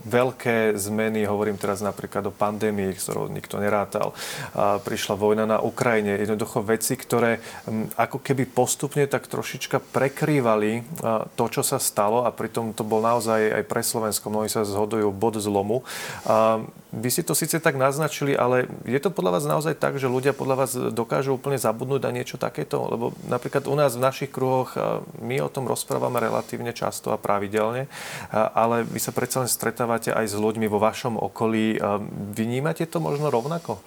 veľké 0.06 0.78
zmeny, 0.78 1.26
hovorím 1.26 1.59
teraz 1.59 1.83
napríklad 1.83 2.30
o 2.30 2.33
pandémii, 2.35 2.94
ktorou 2.94 3.28
nikto 3.28 3.59
nerátal. 3.59 4.14
Prišla 4.54 5.14
vojna 5.18 5.44
na 5.44 5.59
Ukrajine. 5.59 6.16
Jednoducho 6.16 6.62
veci, 6.62 6.94
ktoré 6.94 7.42
ako 7.99 8.23
keby 8.23 8.47
postupne 8.47 9.04
tak 9.11 9.26
trošička 9.26 9.83
prekrývali 9.92 10.73
eh, 10.78 10.83
to, 11.35 11.44
čo 11.50 11.62
sa 11.66 11.83
stalo 11.83 12.25
a 12.25 12.30
pritom 12.54 12.70
to 12.70 12.87
bol 12.87 13.02
naozaj 13.02 13.50
aj 13.50 13.66
pre 13.66 13.82
Slovensko, 13.82 14.30
mnohí 14.30 14.46
sa 14.46 14.62
zhodujú 14.62 15.11
bod 15.11 15.42
zlomu. 15.42 15.82
Vy 16.94 17.08
ste 17.11 17.26
to 17.26 17.34
síce 17.34 17.58
tak 17.58 17.75
naznačili, 17.75 18.38
ale 18.38 18.70
je 18.87 19.02
to 19.02 19.11
podľa 19.11 19.42
vás 19.42 19.44
naozaj 19.50 19.75
tak, 19.75 19.99
že 19.99 20.06
ľudia 20.06 20.30
podľa 20.30 20.54
vás 20.62 20.70
dokážu 20.94 21.34
úplne 21.34 21.58
zabudnúť 21.58 22.06
na 22.06 22.14
niečo 22.14 22.38
takéto? 22.38 22.78
Lebo 22.87 23.11
napríklad 23.26 23.66
u 23.66 23.75
nás 23.75 23.99
v 23.99 24.06
našich 24.06 24.30
kruhoch 24.30 24.78
my 25.18 25.42
o 25.42 25.50
tom 25.50 25.66
rozprávame 25.66 26.23
relatívne 26.23 26.70
často 26.70 27.11
a 27.11 27.18
pravidelne, 27.18 27.90
ale 28.30 28.87
vy 28.87 29.02
sa 29.02 29.11
predsa 29.11 29.42
len 29.42 29.50
stretávate 29.50 30.14
aj 30.14 30.30
s 30.30 30.38
ľuďmi 30.38 30.70
vo 30.70 30.78
vašom 30.78 31.18
okolí. 31.18 31.82
Vnímate 32.38 32.87
to 32.87 33.02
možno 33.02 33.34
rovnako? 33.34 33.82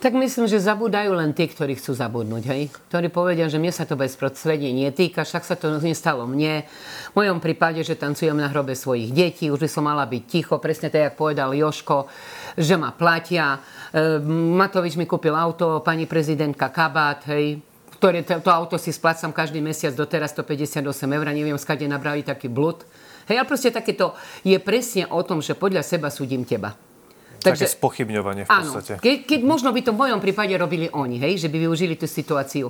Tak 0.00 0.16
myslím, 0.16 0.48
že 0.48 0.64
zabúdajú 0.64 1.12
len 1.12 1.36
tí, 1.36 1.44
ktorí 1.44 1.76
chcú 1.76 1.92
zabudnúť, 1.92 2.44
hej? 2.48 2.72
Ktorí 2.88 3.12
povedia, 3.12 3.52
že 3.52 3.60
mne 3.60 3.68
sa 3.68 3.84
to 3.84 4.00
bezprostredne 4.00 4.72
netýka, 4.72 5.28
však 5.28 5.44
sa 5.44 5.60
to 5.60 5.76
nestalo 5.76 6.24
mne. 6.24 6.64
V 7.12 7.20
mojom 7.20 7.36
prípade, 7.36 7.84
že 7.84 8.00
tancujem 8.00 8.32
na 8.32 8.48
hrobe 8.48 8.72
svojich 8.72 9.12
detí, 9.12 9.52
už 9.52 9.60
by 9.60 9.68
som 9.68 9.84
mala 9.84 10.08
byť 10.08 10.22
ticho, 10.24 10.56
presne 10.56 10.88
tak, 10.88 11.04
jak 11.04 11.20
povedal 11.20 11.52
Joško, 11.52 12.08
že 12.56 12.80
ma 12.80 12.96
platia. 12.96 13.60
E, 13.92 14.24
Matovič 14.56 14.96
mi 14.96 15.04
kúpil 15.04 15.36
auto, 15.36 15.84
pani 15.84 16.08
prezidentka 16.08 16.72
kabát, 16.72 17.20
hej, 17.28 17.60
ktoré 18.00 18.24
to, 18.24 18.40
to 18.40 18.48
auto 18.48 18.80
si 18.80 18.96
splácam 18.96 19.36
každý 19.36 19.60
mesiac 19.60 19.92
doteraz 19.92 20.32
158 20.32 20.80
eur, 21.12 21.26
neviem, 21.28 21.60
skade 21.60 21.84
nabrali 21.84 22.24
taký 22.24 22.48
blud. 22.48 22.88
Hej, 23.28 23.36
ale 23.36 23.44
proste 23.44 23.68
takéto 23.68 24.16
je 24.48 24.56
presne 24.64 25.04
o 25.12 25.20
tom, 25.20 25.44
že 25.44 25.52
podľa 25.52 25.84
seba 25.84 26.08
súdim 26.08 26.48
teba. 26.48 26.72
Takže, 27.40 27.64
Také 27.64 27.72
spochybňovanie 27.72 28.44
v 28.44 28.48
podstate. 28.52 28.92
Áno, 28.96 29.02
keď, 29.02 29.16
keď 29.24 29.40
možno 29.40 29.72
by 29.72 29.80
to 29.80 29.96
v 29.96 30.00
mojom 30.04 30.20
prípade 30.20 30.52
robili 30.60 30.92
oni, 30.92 31.16
hej, 31.16 31.40
že 31.40 31.48
by 31.48 31.56
využili 31.56 31.96
tú 31.96 32.04
situáciu. 32.04 32.68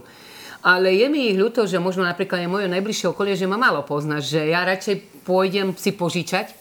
Ale 0.63 0.93
je 0.93 1.09
mi 1.09 1.33
ich 1.33 1.41
ľúto, 1.41 1.65
že 1.67 1.81
možno 1.81 2.05
napríklad 2.05 2.45
aj 2.45 2.53
moje 2.53 2.67
najbližšie 2.69 3.11
okolie, 3.11 3.35
že 3.35 3.49
ma 3.49 3.57
malo 3.57 3.83
poznať, 3.83 4.23
že 4.23 4.41
ja 4.53 4.63
radšej 4.63 5.27
pôjdem 5.27 5.73
si 5.75 5.91
požičať, 5.91 6.53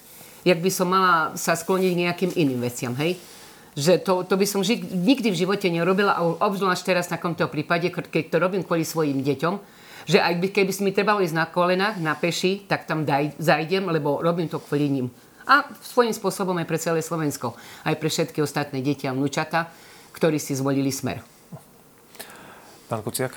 jak 0.47 0.59
by 0.63 0.71
som 0.71 0.87
mala 0.89 1.35
sa 1.35 1.53
skloniť 1.53 1.91
k 1.93 2.01
nejakým 2.07 2.31
iným 2.33 2.63
veciam, 2.63 2.95
hej? 2.95 3.19
Že 3.75 4.01
to, 4.01 4.13
to 4.25 4.35
by 4.39 4.45
som 4.47 4.63
ži- 4.63 4.81
nikdy 4.81 5.29
v 5.29 5.39
živote 5.45 5.67
nerobila 5.67 6.15
a 6.15 6.23
obzvlášť 6.23 6.83
teraz 6.83 7.11
na 7.11 7.19
tomto 7.19 7.45
prípade, 7.51 7.91
keď 7.91 8.23
to 8.31 8.37
robím 8.39 8.63
kvôli 8.63 8.87
svojim 8.87 9.19
deťom, 9.19 9.53
že 10.09 10.17
aj 10.17 10.33
by, 10.41 10.47
keby 10.49 10.71
si 10.73 10.81
mi 10.81 10.95
trebalo 10.95 11.21
ísť 11.21 11.35
na 11.35 11.45
kolenách, 11.45 12.01
na 12.01 12.15
peši, 12.17 12.65
tak 12.65 12.87
tam 12.89 13.05
daj, 13.05 13.37
zajdem, 13.37 13.85
lebo 13.91 14.23
robím 14.23 14.49
to 14.49 14.57
kvôli 14.57 14.89
ním. 14.89 15.07
A 15.49 15.65
svojím 15.81 16.13
spôsobom 16.13 16.53
aj 16.61 16.69
pre 16.69 16.77
celé 16.77 17.01
Slovensko. 17.01 17.57
Aj 17.81 17.97
pre 17.97 18.05
všetky 18.05 18.37
ostatné 18.45 18.85
deti 18.85 19.09
a 19.09 19.17
vnúčata, 19.17 19.73
ktorí 20.13 20.37
si 20.37 20.53
zvolili 20.53 20.93
smer. 20.93 21.25
Pán 22.85 23.01
Kuciak? 23.01 23.33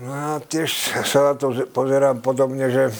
No 0.00 0.40
tiež 0.40 0.72
sa 1.04 1.32
na 1.32 1.34
to 1.36 1.52
pozerám 1.70 2.24
podobne, 2.24 2.72
že 2.72 2.90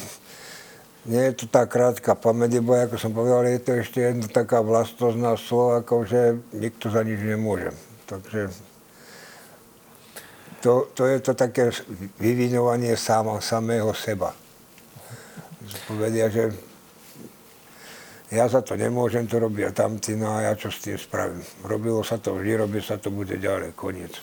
nie 1.05 1.21
je 1.33 1.45
to 1.45 1.47
tá 1.49 1.69
krátka 1.69 2.17
pamäť, 2.17 2.61
bo 2.65 2.77
ako 2.77 2.97
som 2.97 3.13
povedal, 3.13 3.45
je 3.45 3.61
to 3.61 3.73
ešte 3.77 3.99
jedna 4.01 4.29
taká 4.29 4.65
vlastnosť 4.65 5.17
na 5.21 5.37
Slovákov, 5.37 6.09
že 6.09 6.41
nikto 6.57 6.89
za 6.89 7.05
nič 7.05 7.21
nemôže. 7.21 7.73
Takže 8.09 8.53
to, 10.65 10.89
to 10.97 11.03
je 11.05 11.19
to 11.21 11.33
také 11.37 11.69
vyvinovanie 12.17 12.97
sama, 12.97 13.37
samého 13.45 13.93
seba. 13.93 14.33
Povedia, 15.89 16.33
že 16.33 16.57
ja 18.35 18.51
za 18.51 18.61
to 18.61 18.75
nemôžem, 18.75 19.31
to 19.31 19.39
robia 19.39 19.71
tamtí, 19.71 20.19
no 20.19 20.35
a 20.35 20.51
ja 20.51 20.53
čo 20.59 20.69
s 20.75 20.83
tým 20.83 20.99
spravím. 20.99 21.47
Robilo 21.63 22.03
sa 22.03 22.19
to 22.19 22.35
vždy, 22.35 22.67
robí 22.67 22.83
sa 22.83 22.99
to, 22.99 23.15
bude 23.15 23.39
ďalej, 23.39 23.73
koniec. 23.79 24.19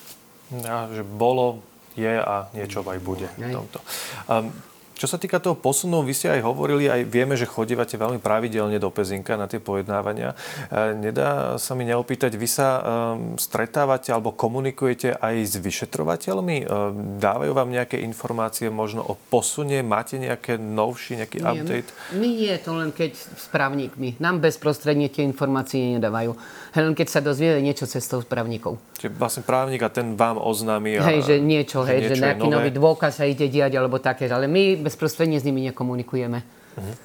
Ja, 0.51 0.91
že 0.91 1.07
bolo, 1.07 1.63
je 1.95 2.19
a 2.19 2.51
niečo 2.51 2.83
aj 2.83 2.99
bude 2.99 3.31
v 3.39 3.55
tomto. 3.55 3.79
Um, 4.27 4.51
čo 4.95 5.09
sa 5.09 5.17
týka 5.17 5.41
toho 5.41 5.57
posunu, 5.57 6.05
vy 6.05 6.13
ste 6.13 6.29
aj 6.29 6.41
hovorili, 6.45 6.85
aj 6.85 7.09
vieme, 7.09 7.33
že 7.33 7.49
chodívate 7.49 7.97
veľmi 7.97 8.21
pravidelne 8.21 8.77
do 8.77 8.93
Pezinka 8.93 9.33
na 9.33 9.49
tie 9.49 9.57
pojednávania. 9.57 10.37
E, 10.69 10.93
nedá 10.93 11.57
sa 11.57 11.73
mi 11.73 11.89
neopýtať, 11.89 12.37
vy 12.37 12.47
sa 12.47 12.67
um, 12.77 13.33
stretávate 13.39 14.13
alebo 14.13 14.35
komunikujete 14.35 15.17
aj 15.17 15.35
s 15.41 15.55
vyšetrovateľmi? 15.57 16.57
Um, 16.63 17.17
dávajú 17.17 17.51
vám 17.57 17.73
nejaké 17.73 17.97
informácie 18.05 18.69
možno 18.69 19.01
o 19.01 19.17
posune? 19.17 19.81
Máte 19.81 20.21
nejaké 20.21 20.61
novší, 20.61 21.17
nejaký 21.17 21.39
nie, 21.41 21.49
update? 21.49 21.89
My 22.13 22.27
nie, 22.29 22.53
to 22.61 22.71
len 22.77 22.89
keď 22.93 23.11
s 23.17 23.45
právnikmi. 23.49 24.21
Nám 24.21 24.43
bezprostredne 24.43 25.09
tie 25.09 25.25
informácie 25.25 25.97
nedávajú. 25.97 26.37
Len 26.77 26.93
keď 26.95 27.07
sa 27.09 27.19
dozvieme 27.19 27.59
niečo 27.59 27.89
cestou 27.89 28.23
právnikov. 28.23 28.77
Čiže 29.01 29.17
vlastne 29.17 29.43
právnik 29.43 29.81
a 29.81 29.89
ten 29.89 30.13
vám 30.13 30.37
oznámi. 30.37 31.01
Hej, 31.01 31.25
že 31.25 31.35
niečo, 31.41 31.81
že 31.83 31.89
hej, 31.89 31.99
niečo 32.05 32.15
že 32.15 32.21
nejaký 32.21 32.47
nový 32.47 32.69
dôkaz 32.69 33.17
sa 33.17 33.25
ide 33.25 33.49
diať 33.49 33.73
alebo 33.75 33.97
také. 33.97 34.29
Ale 34.29 34.45
my 34.45 34.85
bezprostredne 34.91 35.39
s 35.39 35.47
nimi 35.47 35.63
nekomunikujeme. 35.71 36.43
Uh-huh. 36.75 36.95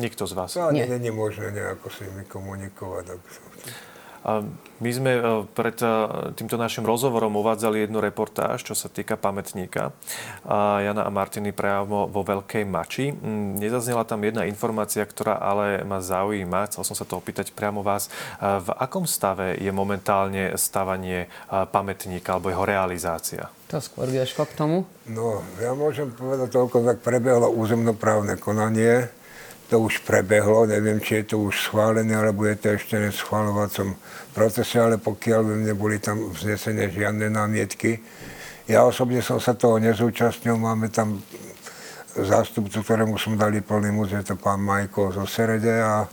Nikto 0.00 0.24
z 0.24 0.32
vás? 0.32 0.56
No, 0.56 0.72
nie. 0.72 0.88
nie, 0.88 1.12
možné 1.12 1.52
nejako 1.52 1.92
s 1.92 2.00
nimi 2.00 2.24
komunikovať. 2.24 3.20
My 4.80 4.90
sme 4.90 5.12
e, 5.16 5.22
pred 5.52 5.76
e, 5.84 5.88
týmto 6.32 6.56
našim 6.56 6.82
rozhovorom 6.82 7.36
uvádzali 7.36 7.84
jednu 7.84 8.00
reportáž, 8.00 8.64
čo 8.64 8.72
sa 8.72 8.88
týka 8.88 9.20
pamätníka 9.20 9.92
Jana 10.48 11.04
a 11.04 11.10
Martiny 11.12 11.52
priamo 11.52 12.08
vo 12.08 12.24
Veľkej 12.24 12.64
Mači. 12.64 13.12
Mm, 13.12 13.60
nezaznela 13.60 14.08
tam 14.08 14.24
jedna 14.24 14.48
informácia, 14.48 15.04
ktorá 15.04 15.36
ale 15.36 15.84
ma 15.84 16.00
zaujíma. 16.00 16.72
Chcel 16.72 16.88
som 16.88 16.96
sa 16.96 17.04
to 17.04 17.20
opýtať 17.20 17.52
priamo 17.52 17.84
vás. 17.84 18.08
V 18.40 18.68
akom 18.76 19.04
stave 19.04 19.60
je 19.60 19.68
momentálne 19.72 20.56
stavanie 20.56 21.28
pamätníka 21.48 22.36
alebo 22.36 22.52
jeho 22.52 22.64
realizácia? 22.64 23.52
To 23.72 23.80
skôr 23.80 24.08
vieš 24.08 24.36
k 24.36 24.56
tomu? 24.56 24.84
No, 25.08 25.40
ja 25.60 25.72
môžem 25.72 26.12
povedať 26.12 26.52
toľko, 26.52 26.84
tak 26.84 26.98
prebehlo 27.00 27.48
územnoprávne 27.52 28.36
konanie 28.36 29.08
to 29.74 29.82
už 29.82 30.06
prebehlo, 30.06 30.70
neviem, 30.70 31.02
či 31.02 31.18
je 31.26 31.34
to 31.34 31.50
už 31.50 31.66
schválené, 31.66 32.14
alebo 32.14 32.46
je 32.46 32.54
to 32.54 32.78
ešte 32.78 32.94
v 32.94 33.10
schváľovacom 33.10 33.98
procese, 34.30 34.78
ale 34.78 35.02
pokiaľ 35.02 35.40
by 35.42 35.54
neboli 35.66 35.98
tam 35.98 36.30
vznesené 36.30 36.94
žiadne 36.94 37.26
námietky. 37.26 37.98
Ja 38.70 38.86
osobne 38.86 39.18
som 39.18 39.42
sa 39.42 39.58
toho 39.58 39.82
nezúčastnil, 39.82 40.54
máme 40.54 40.94
tam 40.94 41.18
zástupcu, 42.14 42.86
ktorému 42.86 43.18
som 43.18 43.34
dali 43.34 43.66
plný 43.66 43.90
múz, 43.90 44.14
je 44.14 44.22
to 44.22 44.38
pán 44.38 44.62
Majko 44.62 45.10
zo 45.10 45.26
Serede 45.26 45.82
a 45.82 46.06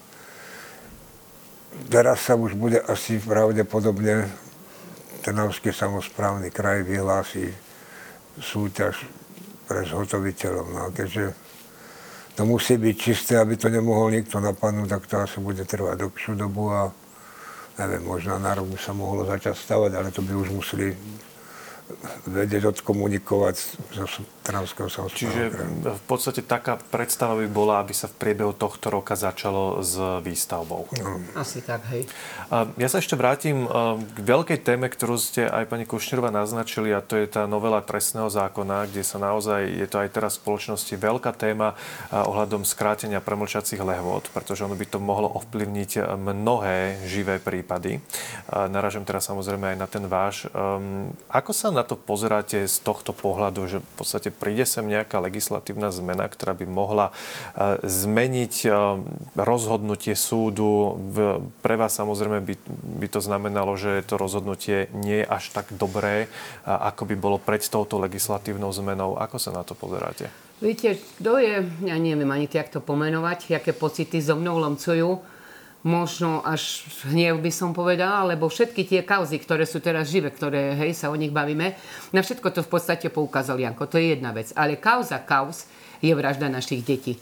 teraz 1.86 2.26
sa 2.26 2.34
už 2.34 2.58
bude 2.58 2.82
asi 2.82 3.22
pravdepodobne 3.22 4.26
Trnavský 5.22 5.70
samozprávny 5.70 6.50
kraj 6.50 6.82
vyhlási 6.82 7.54
súťaž 8.42 9.06
pre 9.70 9.86
zhotoviteľov. 9.86 10.66
No, 10.74 10.90
keďže 10.90 11.51
to 12.42 12.50
musí 12.50 12.74
byť 12.74 12.96
čisté, 12.98 13.38
aby 13.38 13.54
to 13.54 13.70
nemohol 13.70 14.10
nikto 14.10 14.42
napadnúť, 14.42 14.90
tak 14.90 15.06
to 15.06 15.22
asi 15.22 15.38
bude 15.38 15.62
trvať 15.62 16.02
dlhšiu 16.02 16.34
dobu 16.34 16.74
a 16.74 16.90
neviem, 17.78 18.02
možno 18.02 18.42
na 18.42 18.58
rok 18.58 18.66
by 18.66 18.82
sa 18.82 18.98
mohlo 18.98 19.30
začať 19.30 19.54
stavať, 19.54 19.94
ale 19.94 20.10
to 20.10 20.26
by 20.26 20.34
už 20.34 20.50
museli 20.50 20.90
vedieť 22.26 22.74
odkomunikovať 22.74 23.56
zo 23.94 24.10
Trnavského 24.56 24.88
samozprávneho 24.88 25.20
Čiže 25.20 25.44
v 26.00 26.04
podstate 26.08 26.42
taká 26.48 26.80
predstava 26.80 27.36
by 27.36 27.48
bola, 27.52 27.84
aby 27.84 27.92
sa 27.92 28.08
v 28.08 28.16
priebehu 28.16 28.56
tohto 28.56 28.88
roka 28.88 29.20
začalo 29.20 29.84
s 29.84 30.00
výstavbou. 30.00 30.88
No. 31.04 31.20
Asi 31.36 31.60
tak, 31.60 31.84
hej. 31.92 32.08
Ja 32.80 32.88
sa 32.88 33.04
ešte 33.04 33.20
vrátim 33.20 33.68
k 34.00 34.18
veľkej 34.24 34.64
téme, 34.64 34.88
ktorú 34.88 35.20
ste 35.20 35.52
aj 35.52 35.68
pani 35.68 35.84
Kušnerová 35.84 36.32
naznačili 36.32 36.96
a 36.96 37.04
to 37.04 37.20
je 37.20 37.28
tá 37.28 37.44
novela 37.44 37.84
trestného 37.84 38.32
zákona, 38.32 38.88
kde 38.88 39.04
sa 39.04 39.20
naozaj, 39.20 39.68
je 39.68 39.88
to 39.92 40.00
aj 40.00 40.10
teraz 40.16 40.40
v 40.40 40.48
spoločnosti 40.48 40.96
veľká 40.96 41.36
téma 41.36 41.76
ohľadom 42.16 42.64
skrátenia 42.64 43.20
premlčacích 43.20 43.84
lehôd, 43.84 44.32
pretože 44.32 44.64
ono 44.64 44.80
by 44.80 44.88
to 44.88 45.04
mohlo 45.04 45.28
ovplyvniť 45.36 46.16
mnohé 46.16 47.04
živé 47.04 47.44
prípady. 47.44 48.00
Naražam 48.48 49.04
teraz 49.04 49.28
samozrejme 49.28 49.76
aj 49.76 49.78
na 49.80 49.88
ten 49.92 50.08
váš. 50.08 50.48
Ako 51.28 51.52
sa 51.52 51.68
na 51.72 51.82
na 51.82 51.88
to 51.90 51.98
pozeráte 51.98 52.70
z 52.70 52.78
tohto 52.86 53.10
pohľadu, 53.10 53.66
že 53.66 53.78
v 53.82 53.94
podstate 53.98 54.30
príde 54.42 54.66
sem 54.66 54.90
nejaká 54.90 55.22
legislatívna 55.22 55.94
zmena, 55.94 56.26
ktorá 56.26 56.58
by 56.58 56.66
mohla 56.66 57.14
e, 57.54 57.78
zmeniť 57.86 58.56
e, 58.66 58.70
rozhodnutie 59.38 60.18
súdu? 60.18 60.98
Pre 61.62 61.76
vás 61.78 61.94
samozrejme 61.94 62.42
by, 62.42 62.56
by 62.98 63.08
to 63.14 63.22
znamenalo, 63.22 63.78
že 63.78 64.02
to 64.10 64.18
rozhodnutie 64.18 64.90
nie 64.98 65.22
je 65.22 65.30
až 65.30 65.54
tak 65.54 65.70
dobré, 65.78 66.26
ako 66.66 67.06
by 67.06 67.16
bolo 67.16 67.38
pred 67.38 67.62
touto 67.62 68.02
legislatívnou 68.02 68.74
zmenou. 68.74 69.22
Ako 69.22 69.38
sa 69.38 69.54
na 69.54 69.62
to 69.62 69.78
pozeráte? 69.78 70.34
Viete, 70.62 70.98
kto 71.22 71.42
je, 71.42 71.66
ja 71.86 71.98
neviem 71.98 72.30
ani 72.30 72.50
jak 72.50 72.70
to 72.70 72.82
pomenovať, 72.82 73.58
aké 73.58 73.74
pocity 73.74 74.22
so 74.22 74.38
mnou 74.38 74.58
lomcujú 74.58 75.22
možno 75.82 76.46
až 76.46 76.86
hnev 77.10 77.42
by 77.42 77.50
som 77.50 77.74
povedala, 77.74 78.30
lebo 78.30 78.46
všetky 78.46 78.86
tie 78.86 79.02
kauzy, 79.02 79.42
ktoré 79.42 79.66
sú 79.66 79.82
teraz 79.82 80.14
živé, 80.14 80.30
ktoré 80.30 80.78
hej, 80.78 80.94
sa 80.94 81.10
o 81.10 81.18
nich 81.18 81.34
bavíme, 81.34 81.74
na 82.14 82.22
všetko 82.22 82.54
to 82.54 82.62
v 82.62 82.70
podstate 82.70 83.10
poukázal 83.10 83.58
Janko. 83.58 83.90
To 83.90 83.98
je 83.98 84.14
jedna 84.14 84.30
vec. 84.30 84.54
Ale 84.54 84.78
kauza 84.78 85.18
kauz 85.22 85.66
je 86.02 86.14
vražda 86.14 86.54
našich 86.54 86.86
detí. 86.86 87.18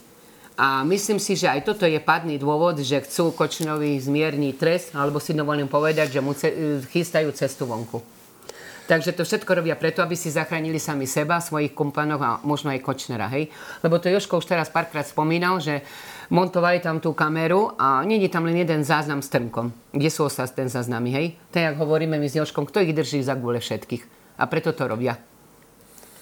A 0.60 0.84
myslím 0.84 1.16
si, 1.16 1.40
že 1.40 1.48
aj 1.48 1.64
toto 1.64 1.88
je 1.88 1.96
padný 1.96 2.36
dôvod, 2.36 2.76
že 2.84 3.00
chcú 3.00 3.32
Kočinovi 3.32 3.96
zmierniť 3.96 4.54
trest, 4.60 4.92
alebo 4.92 5.16
si 5.16 5.32
dovolím 5.32 5.72
povedať, 5.72 6.12
že 6.12 6.20
mu 6.20 6.36
ce- 6.36 6.84
chystajú 6.92 7.32
cestu 7.32 7.64
vonku. 7.64 8.20
Takže 8.84 9.14
to 9.14 9.22
všetko 9.22 9.54
robia 9.54 9.78
preto, 9.78 10.02
aby 10.02 10.18
si 10.18 10.34
zachránili 10.34 10.82
sami 10.82 11.06
seba, 11.06 11.38
svojich 11.38 11.72
kompanov 11.72 12.20
a 12.26 12.42
možno 12.42 12.74
aj 12.74 12.82
Kočnera. 12.82 13.30
Hej? 13.30 13.46
Lebo 13.86 14.02
to 14.02 14.10
Joško 14.10 14.42
už 14.42 14.50
teraz 14.50 14.66
párkrát 14.66 15.06
spomínal, 15.06 15.62
že 15.62 15.80
montovali 16.30 16.78
tam 16.78 17.02
tú 17.02 17.10
kameru 17.12 17.74
a 17.74 18.06
nie 18.06 18.22
je 18.22 18.30
tam 18.30 18.46
len 18.46 18.56
jeden 18.56 18.86
záznam 18.86 19.20
s 19.20 19.28
trnkom. 19.28 19.74
Kde 19.90 20.10
sú 20.10 20.30
ostatné 20.30 20.70
záznamy, 20.70 21.10
hej? 21.10 21.26
Tak, 21.50 21.62
jak 21.74 21.76
hovoríme 21.76 22.16
my 22.16 22.26
s 22.30 22.38
Joškom, 22.38 22.70
kto 22.70 22.86
ich 22.86 22.94
drží 22.94 23.20
za 23.20 23.34
gule 23.34 23.58
všetkých. 23.58 24.02
A 24.38 24.46
preto 24.46 24.70
to 24.70 24.86
robia. 24.86 25.18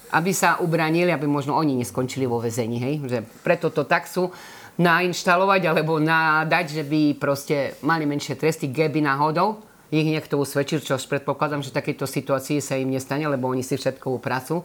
Aby 0.09 0.33
sa 0.33 0.57
ubranili, 0.57 1.13
aby 1.13 1.29
možno 1.29 1.53
oni 1.53 1.77
neskončili 1.77 2.25
vo 2.25 2.41
väzení, 2.41 2.81
hej? 2.81 2.95
Že 3.05 3.17
preto 3.45 3.69
to 3.69 3.85
tak 3.85 4.09
sú 4.09 4.33
nainštalovať 4.81 5.61
alebo 5.69 6.01
nadať, 6.01 6.81
že 6.81 6.83
by 6.83 7.01
proste 7.21 7.77
mali 7.85 8.09
menšie 8.09 8.33
tresty, 8.33 8.73
keby 8.73 9.05
náhodou 9.05 9.61
ich 9.89 10.05
niekto 10.05 10.37
usvedčil, 10.37 10.85
čo 10.85 11.01
predpokladám, 11.01 11.65
že 11.65 11.73
takéto 11.73 12.05
situácii 12.05 12.61
sa 12.61 12.77
im 12.77 12.93
nestane, 12.93 13.25
lebo 13.25 13.49
oni 13.49 13.65
si 13.65 13.73
všetkovú 13.77 14.21
prácu 14.21 14.61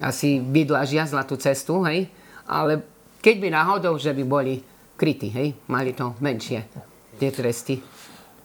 asi 0.00 0.40
vydlažia 0.40 1.04
zlatú 1.04 1.36
cestu, 1.36 1.84
hej? 1.84 2.08
Ale 2.48 2.80
keď 3.20 3.36
by 3.40 3.48
náhodou, 3.52 3.94
že 4.00 4.16
by 4.16 4.24
boli 4.24 4.60
krytí, 4.96 5.28
hej, 5.32 5.56
mali 5.68 5.92
to 5.96 6.16
menšie, 6.20 6.64
tie 7.20 7.30
tresty. 7.32 7.80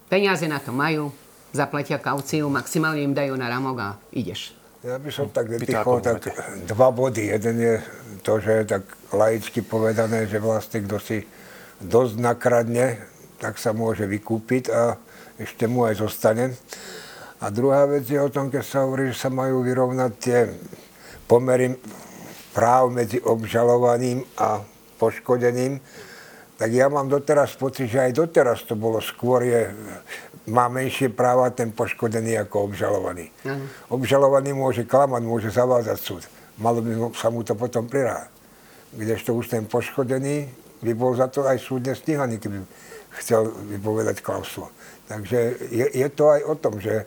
Peniaze 0.07 0.47
na 0.47 0.59
to 0.59 0.75
majú, 0.75 1.11
zaplatia 1.55 1.99
kauciu, 1.99 2.51
maximálne 2.51 3.03
im 3.03 3.15
dajú 3.15 3.33
na 3.39 3.47
ramok 3.47 3.77
a 3.79 3.89
ideš. 4.11 4.55
Ja 4.85 5.01
by 5.01 5.09
som 5.09 5.33
tak 5.33 5.49
vytichol 5.49 5.97
tak 5.97 6.29
dva 6.69 6.93
body. 6.93 7.33
Jeden 7.33 7.57
je 7.57 7.75
to, 8.21 8.38
že 8.38 8.51
je 8.61 8.63
tak 8.77 8.83
laicky 9.09 9.65
povedané, 9.65 10.29
že 10.29 10.38
vlastne 10.38 10.85
kto 10.85 11.01
si 11.01 11.25
dosť 11.81 12.21
nakradne, 12.21 13.01
tak 13.41 13.57
sa 13.57 13.73
môže 13.73 14.05
vykúpiť 14.05 14.69
a 14.69 14.93
ešte 15.41 15.65
mu 15.65 15.89
aj 15.89 16.05
zostane. 16.05 16.53
A 17.41 17.49
druhá 17.49 17.89
vec 17.89 18.05
je 18.05 18.21
o 18.21 18.29
tom, 18.29 18.53
keď 18.53 18.63
sa 18.63 18.85
hovorí, 18.85 19.09
že 19.09 19.25
sa 19.25 19.33
majú 19.33 19.65
vyrovnať 19.65 20.11
tie 20.21 20.53
pomery 21.25 21.73
práv 22.55 22.87
medzi 22.87 23.19
obžalovaným 23.19 24.23
a 24.39 24.63
poškodeným, 24.95 25.75
tak 26.55 26.71
ja 26.71 26.87
mám 26.87 27.11
doteraz 27.11 27.51
pocit, 27.59 27.91
že 27.91 27.99
aj 27.99 28.15
doteraz 28.15 28.63
to 28.63 28.79
bolo 28.79 29.03
skôr 29.03 29.43
je, 29.43 29.75
má 30.47 30.71
menšie 30.71 31.11
práva 31.11 31.51
ten 31.51 31.75
poškodený 31.75 32.39
ako 32.47 32.71
obžalovaný. 32.71 33.27
Uh-huh. 33.43 33.99
Obžalovaný 33.99 34.55
môže 34.55 34.87
klamať, 34.87 35.21
môže 35.27 35.49
zavázať 35.51 35.99
súd. 35.99 36.23
Malo 36.55 36.79
by 36.79 37.11
sa 37.11 37.27
mu 37.27 37.43
to 37.43 37.59
potom 37.59 37.91
priráť. 37.91 38.31
Kdežto 38.95 39.35
už 39.35 39.51
ten 39.51 39.67
poškodený 39.67 40.47
by 40.79 40.91
bol 40.95 41.11
za 41.11 41.27
to 41.27 41.43
aj 41.43 41.59
súdne 41.59 41.91
stíhaný, 41.91 42.39
keby 42.39 42.63
chcel 43.19 43.51
vypovedať 43.75 44.23
klausu. 44.23 44.63
Takže 45.11 45.59
je, 45.75 45.85
je 45.91 46.07
to 46.15 46.31
aj 46.31 46.41
o 46.47 46.55
tom, 46.55 46.79
že 46.79 47.03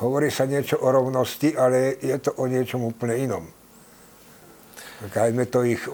hovorí 0.00 0.32
sa 0.32 0.48
niečo 0.48 0.80
o 0.80 0.88
rovnosti, 0.88 1.52
ale 1.52 2.00
je 2.00 2.16
to 2.16 2.32
o 2.40 2.48
niečom 2.48 2.80
úplne 2.88 3.28
inom. 3.28 3.44
Kajme 4.96 5.44
to 5.52 5.60
ich 5.60 5.84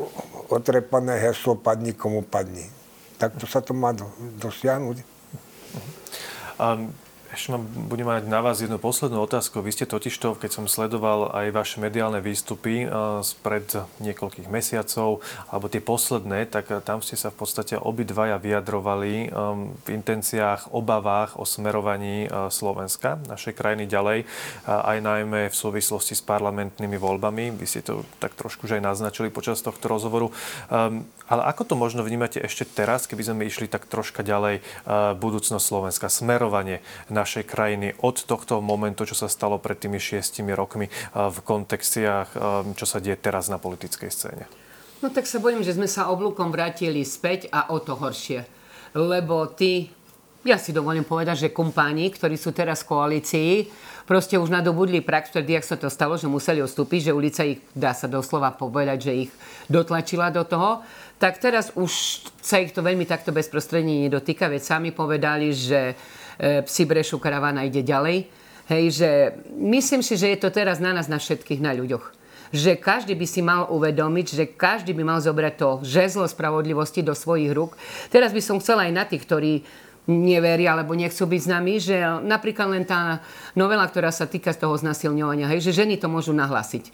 otrepané 0.46 1.18
heslo 1.18 1.58
padni 1.58 1.90
komu 1.90 2.22
padni. 2.22 2.62
Takto 3.18 3.50
sa 3.50 3.58
to 3.58 3.74
má 3.74 3.90
dosiahnuť. 4.38 4.98
Um, 6.62 6.94
ešte 7.32 7.48
mám, 7.56 7.64
budem 7.88 8.04
mať 8.04 8.28
na 8.28 8.44
vás 8.44 8.60
jednu 8.60 8.76
poslednú 8.76 9.24
otázku. 9.24 9.64
Vy 9.64 9.72
ste 9.72 9.88
totižto, 9.88 10.36
keď 10.36 10.50
som 10.52 10.64
sledoval 10.68 11.32
aj 11.32 11.46
vaše 11.56 11.76
mediálne 11.80 12.20
výstupy 12.20 12.84
uh, 12.84 13.24
spred 13.24 13.64
niekoľkých 14.04 14.52
mesiacov, 14.52 15.24
alebo 15.48 15.66
tie 15.72 15.80
posledné, 15.80 16.44
tak 16.52 16.68
uh, 16.68 16.84
tam 16.84 17.00
ste 17.00 17.16
sa 17.16 17.32
v 17.32 17.40
podstate 17.40 17.80
obidvaja 17.80 18.36
vyjadrovali 18.36 19.32
um, 19.32 19.72
v 19.80 19.88
intenciách, 19.96 20.76
obavách 20.76 21.40
o 21.40 21.48
smerovaní 21.48 22.28
Slovenska, 22.52 23.16
našej 23.24 23.56
krajiny 23.56 23.88
ďalej, 23.88 24.28
aj 24.68 24.98
najmä 25.00 25.48
v 25.48 25.56
súvislosti 25.56 26.12
s 26.12 26.22
parlamentnými 26.24 27.00
voľbami. 27.00 27.54
Vy 27.56 27.66
ste 27.66 27.80
to 27.80 28.04
tak 28.20 28.36
trošku 28.36 28.68
už 28.68 28.78
aj 28.78 28.84
naznačili 28.84 29.32
počas 29.32 29.64
tohto 29.64 29.88
rozhovoru. 29.88 30.30
Ale 31.30 31.46
ako 31.46 31.62
to 31.62 31.74
možno 31.78 32.02
vnímate 32.02 32.42
ešte 32.42 32.66
teraz, 32.66 33.06
keby 33.06 33.22
sme 33.22 33.46
išli 33.46 33.70
tak 33.70 33.86
troška 33.86 34.26
ďalej, 34.26 34.60
budúcnosť 35.16 35.64
Slovenska, 35.64 36.10
smerovanie 36.10 36.82
na 37.06 37.22
našej 37.22 37.46
krajiny 37.46 37.94
od 38.02 38.26
tohto 38.26 38.58
momentu, 38.58 39.06
čo 39.06 39.14
sa 39.14 39.30
stalo 39.30 39.62
pred 39.62 39.78
tými 39.78 40.02
šiestimi 40.02 40.50
rokmi 40.50 40.90
v 41.14 41.38
kontextiach, 41.46 42.28
čo 42.74 42.86
sa 42.86 42.98
deje 42.98 43.16
teraz 43.16 43.46
na 43.46 43.56
politickej 43.62 44.10
scéne? 44.10 44.44
No 45.02 45.10
tak 45.10 45.26
sa 45.26 45.42
bojím, 45.42 45.66
že 45.66 45.74
sme 45.74 45.90
sa 45.90 46.10
oblúkom 46.10 46.50
vrátili 46.54 47.02
späť 47.02 47.50
a 47.50 47.74
o 47.74 47.78
to 47.82 47.98
horšie. 47.98 48.46
Lebo 48.92 49.48
ty, 49.50 49.88
ja 50.42 50.58
si 50.58 50.74
dovolím 50.74 51.06
povedať, 51.06 51.48
že 51.48 51.54
kumpáni, 51.54 52.10
ktorí 52.10 52.34
sú 52.34 52.50
teraz 52.50 52.82
v 52.82 52.90
koalícii, 52.94 53.52
proste 54.06 54.36
už 54.38 54.50
nadobudli 54.50 54.98
prax, 55.02 55.30
vtedy, 55.30 55.54
ak 55.54 55.66
sa 55.66 55.78
to 55.78 55.86
stalo, 55.86 56.18
že 56.18 56.26
museli 56.26 56.58
odstúpiť, 56.58 57.10
že 57.10 57.16
ulica 57.16 57.46
ich, 57.46 57.62
dá 57.72 57.94
sa 57.94 58.10
doslova 58.10 58.50
povedať, 58.54 58.98
že 59.06 59.12
ich 59.28 59.30
dotlačila 59.70 60.34
do 60.34 60.42
toho, 60.42 60.82
tak 61.22 61.38
teraz 61.38 61.70
už 61.78 61.90
sa 62.42 62.58
ich 62.58 62.74
to 62.74 62.82
veľmi 62.82 63.06
takto 63.06 63.30
bezprostredne 63.30 64.10
nedotýka, 64.10 64.50
veď 64.50 64.62
sami 64.66 64.90
povedali, 64.90 65.54
že 65.54 65.94
E, 66.42 66.62
psi 66.62 66.84
brešu, 66.84 67.22
karavana 67.22 67.62
ide 67.62 67.86
ďalej. 67.86 68.26
Hej, 68.66 68.84
že 68.98 69.10
myslím 69.54 70.02
si, 70.02 70.18
že 70.18 70.34
je 70.34 70.38
to 70.42 70.50
teraz 70.50 70.82
na 70.82 70.90
nás, 70.90 71.10
na 71.10 71.22
všetkých, 71.22 71.60
na 71.60 71.70
ľuďoch. 71.70 72.02
Že 72.52 72.82
každý 72.82 73.14
by 73.16 73.26
si 73.26 73.40
mal 73.46 73.70
uvedomiť, 73.70 74.26
že 74.34 74.44
každý 74.50 74.90
by 74.90 75.02
mal 75.06 75.20
zobrať 75.22 75.54
to 75.56 75.70
žezlo 75.86 76.26
spravodlivosti 76.28 77.00
do 77.06 77.14
svojich 77.16 77.54
rúk. 77.54 77.78
Teraz 78.10 78.34
by 78.34 78.42
som 78.44 78.60
chcela 78.60 78.90
aj 78.90 78.92
na 78.92 79.04
tých, 79.08 79.24
ktorí 79.24 79.52
neveria 80.10 80.74
alebo 80.74 80.98
nechcú 80.98 81.26
byť 81.30 81.40
s 81.42 81.48
nami, 81.48 81.74
že 81.78 81.96
napríklad 82.26 82.68
len 82.74 82.84
tá 82.86 83.22
novela, 83.54 83.86
ktorá 83.86 84.10
sa 84.10 84.26
týka 84.26 84.50
toho 84.54 84.74
znasilňovania, 84.74 85.50
hej, 85.50 85.70
že 85.70 85.84
ženy 85.84 85.98
to 85.98 86.10
môžu 86.10 86.34
nahlasiť. 86.34 86.90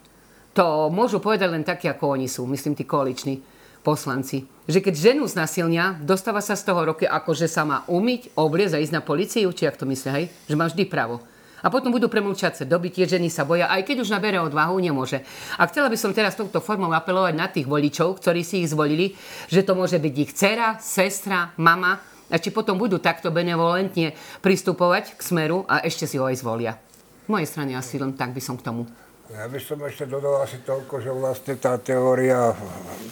To 0.57 0.89
môžu 0.89 1.21
povedať 1.21 1.49
len 1.49 1.65
takí, 1.65 1.89
ako 1.89 2.17
oni 2.17 2.27
sú, 2.29 2.45
myslím, 2.49 2.73
tí 2.73 2.85
koaliční 2.85 3.41
poslanci. 3.81 4.45
Že 4.67 4.85
keď 4.85 4.93
ženu 4.97 5.23
znasilnia, 5.25 5.97
dostáva 6.03 6.43
sa 6.43 6.53
z 6.53 6.67
toho 6.67 6.93
roky, 6.93 7.05
ako 7.07 7.31
že 7.33 7.47
sa 7.47 7.63
má 7.65 7.87
umyť, 7.87 8.35
obliecť 8.37 8.75
a 8.77 8.81
ísť 8.83 8.95
na 8.97 9.05
policiu, 9.05 9.49
či 9.55 9.65
ak 9.65 9.79
to 9.79 9.87
myslí, 9.87 10.09
hej? 10.13 10.25
Že 10.51 10.55
má 10.59 10.65
vždy 10.67 10.83
právo. 10.85 11.23
A 11.59 11.67
potom 11.67 11.91
budú 11.91 12.07
premlčať 12.07 12.63
sa 12.63 12.63
doby, 12.63 12.87
tie 12.87 13.03
ženy 13.03 13.27
sa 13.27 13.43
boja, 13.43 13.67
aj 13.67 13.83
keď 13.83 14.07
už 14.07 14.13
nabere 14.15 14.39
odvahu, 14.39 14.79
nemôže. 14.79 15.19
A 15.59 15.67
chcela 15.67 15.91
by 15.91 15.97
som 15.99 16.15
teraz 16.15 16.39
touto 16.39 16.63
formou 16.63 16.87
apelovať 16.95 17.33
na 17.35 17.51
tých 17.51 17.67
voličov, 17.67 18.15
ktorí 18.23 18.47
si 18.47 18.63
ich 18.63 18.71
zvolili, 18.71 19.11
že 19.51 19.67
to 19.67 19.75
môže 19.75 19.99
byť 19.99 20.13
ich 20.15 20.31
dcera, 20.31 20.79
sestra, 20.79 21.51
mama, 21.59 21.99
a 22.29 22.35
či 22.37 22.53
potom 22.53 22.77
budú 22.77 23.01
takto 23.01 23.33
benevolentne 23.33 24.13
pristupovať 24.45 25.17
k 25.17 25.21
smeru 25.21 25.65
a 25.65 25.81
ešte 25.81 26.05
si 26.05 26.21
ho 26.21 26.29
aj 26.29 26.39
zvolia. 26.39 26.77
V 27.25 27.33
mojej 27.33 27.49
strane 27.49 27.73
asi 27.77 27.97
len 27.97 28.13
tak 28.13 28.33
by 28.33 28.41
som 28.41 28.57
k 28.57 28.65
tomu. 28.65 28.85
Ja 29.29 29.45
by 29.45 29.61
som 29.61 29.77
ešte 29.85 30.09
dodal 30.09 30.41
asi 30.41 30.57
toľko, 30.65 31.05
že 31.05 31.13
vlastne 31.13 31.53
tá 31.61 31.77
teória, 31.77 32.49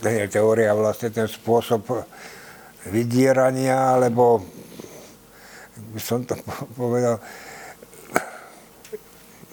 nie 0.01 0.25
teória, 0.25 0.73
vlastne 0.73 1.13
ten 1.13 1.29
spôsob 1.29 1.85
vydierania, 2.89 3.93
alebo 3.93 4.41
by 5.93 6.01
som 6.01 6.25
to 6.25 6.33
povedal, 6.73 7.21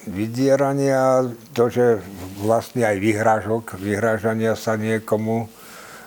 vydierania, 0.08 1.28
to, 1.52 1.68
že 1.68 2.00
vlastne 2.40 2.84
aj 2.84 2.96
vyhrážok, 2.96 3.76
vyhrážania 3.76 4.56
sa 4.56 4.80
niekomu, 4.80 5.52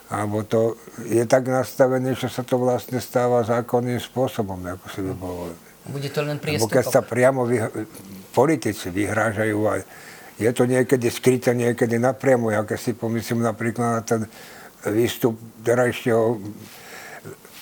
alebo 0.07 0.43
to 0.47 0.79
je 1.03 1.23
tak 1.27 1.47
nastavené, 1.51 2.15
že 2.15 2.31
sa 2.31 2.43
to 2.43 2.55
vlastne 2.55 2.99
stáva 3.03 3.43
zákonným 3.43 3.99
spôsobom, 3.99 4.55
ako 4.63 4.85
si 4.87 4.99
vybovoval. 5.03 5.51
Bude 5.87 6.09
to 6.11 6.21
len 6.23 6.39
priestupok. 6.39 6.67
Lebo 6.67 6.75
keď 6.79 6.85
sa 6.87 7.01
priamo 7.03 7.43
vyh- 7.43 7.71
politici 8.31 8.87
vyhrážajú 8.91 9.59
aj 9.67 9.81
je 10.37 10.51
to 10.53 10.69
niekedy 10.69 11.09
skryté, 11.09 11.57
niekedy 11.57 11.97
napriamo. 11.97 12.53
Ja 12.53 12.61
keď 12.61 12.77
si 12.77 12.91
pomyslím 12.93 13.41
napríklad 13.41 13.89
na 13.89 14.01
ten 14.05 14.21
výstup 14.85 15.33
terajšieho 15.65 16.37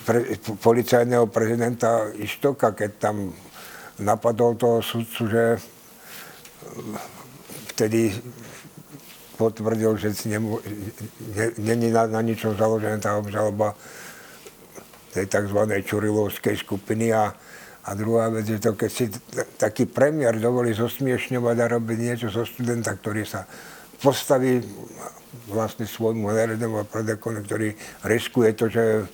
pre, 0.04 0.36
policajného 0.60 1.26
prezidenta 1.32 2.12
Ištoka, 2.20 2.76
keď 2.76 2.92
tam 3.00 3.32
napadol 3.96 4.60
toho 4.60 4.84
sudcu, 4.84 5.22
že 5.32 5.44
vtedy 7.72 8.12
potvrdil, 9.36 10.00
že 10.00 10.16
není 11.60 11.92
na, 11.92 12.08
na 12.08 12.22
ničom 12.24 12.56
založená 12.56 12.98
tá 13.04 13.20
obžaloba 13.20 13.76
tej 15.12 15.28
tzv. 15.28 15.60
Čurilovskej 15.84 16.56
skupiny 16.60 17.12
a 17.12 17.36
a 17.86 17.94
druhá 17.94 18.34
vec 18.34 18.50
je 18.50 18.58
to, 18.58 18.74
keď 18.74 18.90
si 18.90 19.06
taký 19.62 19.86
premiér 19.86 20.42
dovolí 20.42 20.74
zosmiešňovať 20.74 21.56
a 21.62 21.72
robiť 21.78 21.98
niečo 22.02 22.28
zo 22.34 22.42
studenta, 22.42 22.98
ktorý 22.98 23.30
sa 23.30 23.46
postaví 24.02 24.58
vlastne 25.46 25.86
svojmu 25.86 26.34
nerednému 26.34 26.82
a 26.82 26.90
predekonu, 26.90 27.46
ktorý 27.46 27.78
riskuje 28.02 28.58
to, 28.58 28.74
že 28.74 29.06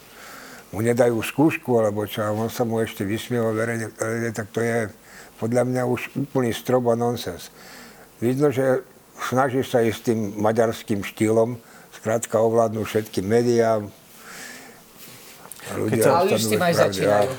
mu 0.71 0.79
nedajú 0.79 1.19
skúšku, 1.19 1.67
alebo 1.83 2.07
čo, 2.07 2.23
a 2.23 2.31
on 2.31 2.47
sa 2.47 2.63
mu 2.63 2.79
ešte 2.79 3.03
vysmieva 3.03 3.51
verejne, 3.51 3.91
tak 4.31 4.47
to 4.55 4.63
je 4.63 4.87
podľa 5.35 5.67
mňa 5.67 5.83
už 5.91 6.15
úplný 6.15 6.55
strob 6.55 6.87
a 6.87 6.95
nonsens. 6.95 7.51
Vidno, 8.23 8.55
že 8.55 8.87
snaží 9.21 9.61
sa 9.61 9.85
ísť 9.85 10.01
tým 10.11 10.19
maďarským 10.41 11.05
štýlom, 11.05 11.61
skrátka 11.93 12.41
ovládnu 12.41 12.81
všetky 12.83 13.21
médiá, 13.21 13.79
ľudia 15.81 15.97
keď 15.97 16.05
sa, 16.05 16.21
už 16.21 16.41
s 16.41 16.47
tým 16.53 16.61
aj 16.61 16.73
začínajú. 16.77 17.29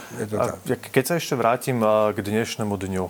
Keď 0.91 1.05
sa 1.07 1.15
ešte 1.23 1.35
vrátim 1.39 1.79
k 1.85 2.19
dnešnému 2.19 2.75
dňu, 2.75 3.05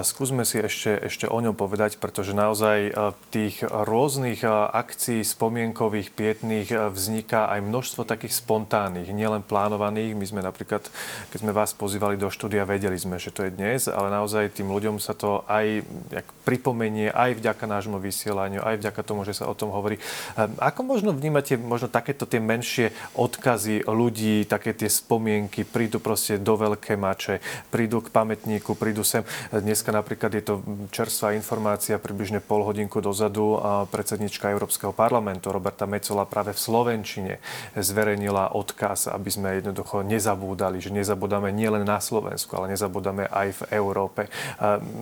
skúsme 0.00 0.48
si 0.48 0.64
ešte, 0.64 0.96
ešte 1.04 1.26
o 1.28 1.38
ňom 1.38 1.52
povedať, 1.52 2.00
pretože 2.00 2.32
naozaj 2.32 2.96
tých 3.28 3.60
rôznych 3.62 4.40
akcií 4.72 5.20
spomienkových, 5.20 6.10
pietných 6.16 6.68
vzniká 6.90 7.52
aj 7.52 7.60
množstvo 7.60 8.08
takých 8.08 8.34
spontánnych, 8.40 9.12
nielen 9.12 9.44
plánovaných. 9.44 10.16
My 10.16 10.26
sme 10.26 10.40
napríklad, 10.40 10.88
keď 11.28 11.38
sme 11.38 11.52
vás 11.52 11.76
pozývali 11.76 12.16
do 12.16 12.32
štúdia, 12.32 12.64
vedeli 12.64 12.96
sme, 12.96 13.20
že 13.20 13.34
to 13.34 13.44
je 13.44 13.52
dnes, 13.52 13.86
ale 13.90 14.08
naozaj 14.08 14.56
tým 14.56 14.72
ľuďom 14.72 14.96
sa 15.02 15.12
to 15.12 15.44
aj 15.44 15.84
pripomenie, 16.48 17.12
aj 17.12 17.36
vďaka 17.40 17.64
nášmu 17.68 18.00
vysielaniu, 18.00 18.64
aj 18.64 18.80
vďaka 18.80 19.00
tomu, 19.04 19.28
že 19.28 19.36
sa 19.36 19.50
o 19.50 19.54
tom 19.56 19.74
hovorí. 19.74 20.00
Ako 20.38 20.86
možno 20.86 21.10
vnímate 21.12 21.58
možno 21.58 21.90
takéto 21.90 22.24
tie 22.24 22.38
menšie 22.38 22.94
odkazy 23.16 23.84
ľudí, 23.84 24.46
také 24.54 24.70
tie 24.70 24.86
spomienky, 24.86 25.66
prídu 25.66 25.98
proste 25.98 26.38
do 26.38 26.54
veľké 26.54 26.94
mače, 26.94 27.42
prídu 27.74 27.98
k 27.98 28.14
pamätníku, 28.14 28.78
prídu 28.78 29.02
sem. 29.02 29.26
Dneska 29.50 29.90
napríklad 29.90 30.30
je 30.38 30.42
to 30.46 30.54
čerstvá 30.94 31.34
informácia, 31.34 31.98
približne 31.98 32.38
pol 32.38 32.62
hodinku 32.62 33.02
dozadu 33.02 33.58
predsednička 33.90 34.54
Európskeho 34.54 34.94
parlamentu 34.94 35.50
Roberta 35.50 35.90
Mecola 35.90 36.22
práve 36.22 36.54
v 36.54 36.62
Slovenčine 36.62 37.42
zverejnila 37.74 38.54
odkaz, 38.54 39.10
aby 39.10 39.30
sme 39.34 39.58
jednoducho 39.58 40.06
nezabúdali, 40.06 40.78
že 40.78 40.94
nezabúdame 40.94 41.50
nielen 41.50 41.82
na 41.82 41.98
Slovensku, 41.98 42.54
ale 42.54 42.70
nezabúdame 42.70 43.26
aj 43.26 43.48
v 43.58 43.62
Európe. 43.74 44.30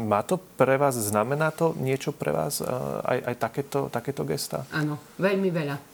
Má 0.09 0.25
to 0.25 0.41
pre 0.41 0.81
vás, 0.81 0.97
znamená 0.97 1.53
to 1.53 1.77
niečo 1.77 2.17
pre 2.17 2.33
vás 2.33 2.65
aj, 3.05 3.19
aj 3.29 3.35
takéto, 3.37 3.79
takéto 3.93 4.25
gesta? 4.25 4.65
Áno, 4.73 4.97
veľmi 5.21 5.53
veľa 5.53 5.92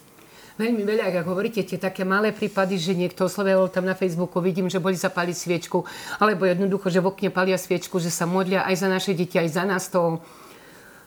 veľmi 0.59 0.83
veľa, 0.83 1.15
ako 1.23 1.31
hovoríte, 1.31 1.63
tie 1.63 1.79
také 1.79 2.03
malé 2.03 2.35
prípady, 2.35 2.75
že 2.75 2.91
niekto 2.91 3.31
oslovil 3.31 3.71
tam 3.71 3.87
na 3.87 3.95
Facebooku, 3.95 4.43
vidím, 4.43 4.67
že 4.67 4.83
boli 4.83 4.99
zapaliť 4.99 5.35
sviečku, 5.35 5.87
alebo 6.19 6.43
jednoducho, 6.43 6.91
že 6.91 6.99
v 6.99 7.15
okne 7.15 7.31
palia 7.31 7.55
sviečku, 7.55 7.95
že 8.03 8.11
sa 8.11 8.27
modlia 8.27 8.67
aj 8.67 8.75
za 8.83 8.87
naše 8.91 9.15
deti, 9.15 9.39
aj 9.39 9.49
za 9.55 9.63
nás. 9.63 9.87
To, 9.95 10.19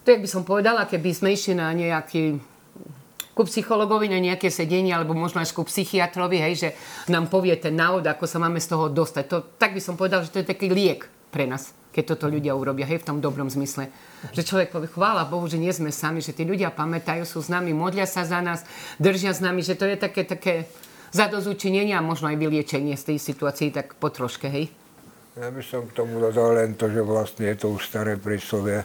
to 0.03 0.07
jak 0.09 0.25
by 0.25 0.29
som 0.33 0.49
povedala, 0.49 0.89
keby 0.89 1.13
sme 1.13 1.37
išli 1.37 1.53
na 1.53 1.69
nejaký 1.77 2.41
ku 3.33 3.49
psychologovi 3.49 4.13
na 4.13 4.21
nejaké 4.21 4.53
sedenie, 4.53 4.93
alebo 4.93 5.17
možno 5.17 5.41
až 5.41 5.57
ku 5.57 5.65
psychiatrovi, 5.65 6.37
hej, 6.37 6.55
že 6.57 6.69
nám 7.09 7.33
povie 7.33 7.57
ten 7.57 7.73
návod, 7.73 8.05
ako 8.05 8.29
sa 8.29 8.37
máme 8.37 8.61
z 8.61 8.69
toho 8.69 8.93
dostať. 8.93 9.25
To, 9.33 9.37
tak 9.57 9.73
by 9.73 9.81
som 9.81 9.97
povedal, 9.97 10.21
že 10.21 10.33
to 10.33 10.45
je 10.45 10.51
taký 10.53 10.69
liek 10.69 11.09
pre 11.33 11.49
nás 11.49 11.73
keď 11.93 12.17
toto 12.17 12.27
ľudia 12.27 12.57
urobia, 12.57 12.89
hej, 12.89 13.05
v 13.05 13.09
tom 13.13 13.19
dobrom 13.21 13.53
zmysle. 13.53 13.93
Že 14.33 14.43
človek 14.49 14.69
povie, 14.73 14.89
chvála 14.89 15.29
Bohu, 15.29 15.45
že 15.45 15.61
nie 15.61 15.71
sme 15.71 15.93
sami, 15.93 16.25
že 16.25 16.33
tí 16.33 16.49
ľudia 16.49 16.73
pamätajú, 16.73 17.29
sú 17.29 17.45
s 17.45 17.53
nami, 17.53 17.77
modlia 17.77 18.09
sa 18.09 18.25
za 18.25 18.41
nás, 18.41 18.65
držia 18.97 19.37
s 19.37 19.45
nami, 19.45 19.61
že 19.61 19.77
to 19.77 19.85
je 19.85 20.01
také, 20.01 20.25
také 20.25 20.67
zadozučinenie 21.13 21.93
a 21.93 22.01
možno 22.01 22.33
aj 22.33 22.41
vyliečenie 22.41 22.97
z 22.97 23.15
tej 23.15 23.19
situácii 23.21 23.69
tak 23.71 23.95
po 24.01 24.09
troške, 24.09 24.49
hej? 24.49 24.73
Ja 25.37 25.49
by 25.49 25.63
som 25.65 25.89
k 25.89 25.97
tomu 25.97 26.21
dodal 26.21 26.57
len 26.57 26.77
to, 26.77 26.89
že 26.89 27.01
vlastne 27.05 27.49
je 27.53 27.57
to 27.57 27.73
už 27.77 27.89
staré 27.89 28.17
príslovie, 28.17 28.85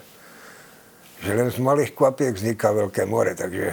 že 1.23 1.31
len 1.31 1.47
z 1.47 1.59
malých 1.59 1.95
kvapiek 1.95 2.35
vzniká 2.35 2.71
veľké 2.75 3.07
more, 3.07 3.35
takže 3.35 3.71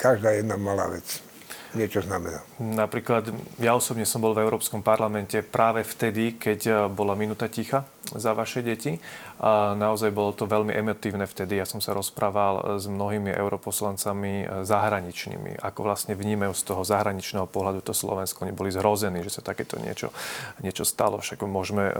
každá 0.00 0.32
jedna 0.36 0.56
malá 0.56 0.88
vec 0.88 1.29
niečo 1.74 2.02
znamená. 2.02 2.42
Napríklad 2.58 3.30
ja 3.62 3.72
osobne 3.76 4.04
som 4.08 4.22
bol 4.22 4.34
v 4.34 4.42
Európskom 4.42 4.82
parlamente 4.82 5.40
práve 5.44 5.86
vtedy, 5.86 6.36
keď 6.36 6.60
eh, 6.66 6.76
bola 6.90 7.14
minúta 7.14 7.46
ticha 7.46 7.86
za 8.10 8.34
vaše 8.34 8.64
deti. 8.64 8.98
A 9.40 9.72
naozaj 9.72 10.12
bolo 10.12 10.36
to 10.36 10.44
veľmi 10.44 10.68
emotívne 10.68 11.24
vtedy. 11.24 11.56
Ja 11.56 11.64
som 11.64 11.80
sa 11.80 11.96
rozprával 11.96 12.76
s 12.76 12.84
mnohými 12.84 13.32
europoslancami 13.32 14.32
eh, 14.44 14.46
zahraničnými, 14.66 15.62
ako 15.64 15.80
vlastne 15.86 16.12
vnímajú 16.12 16.52
z 16.52 16.62
toho 16.66 16.82
zahraničného 16.84 17.48
pohľadu 17.48 17.80
to 17.80 17.96
Slovensko. 17.96 18.44
Oni 18.44 18.52
boli 18.52 18.68
zrození, 18.68 19.24
že 19.24 19.40
sa 19.40 19.42
takéto 19.46 19.80
niečo, 19.80 20.12
niečo 20.60 20.84
stalo. 20.84 21.22
Však 21.22 21.40
môžeme 21.46 21.88
eh, 21.88 21.94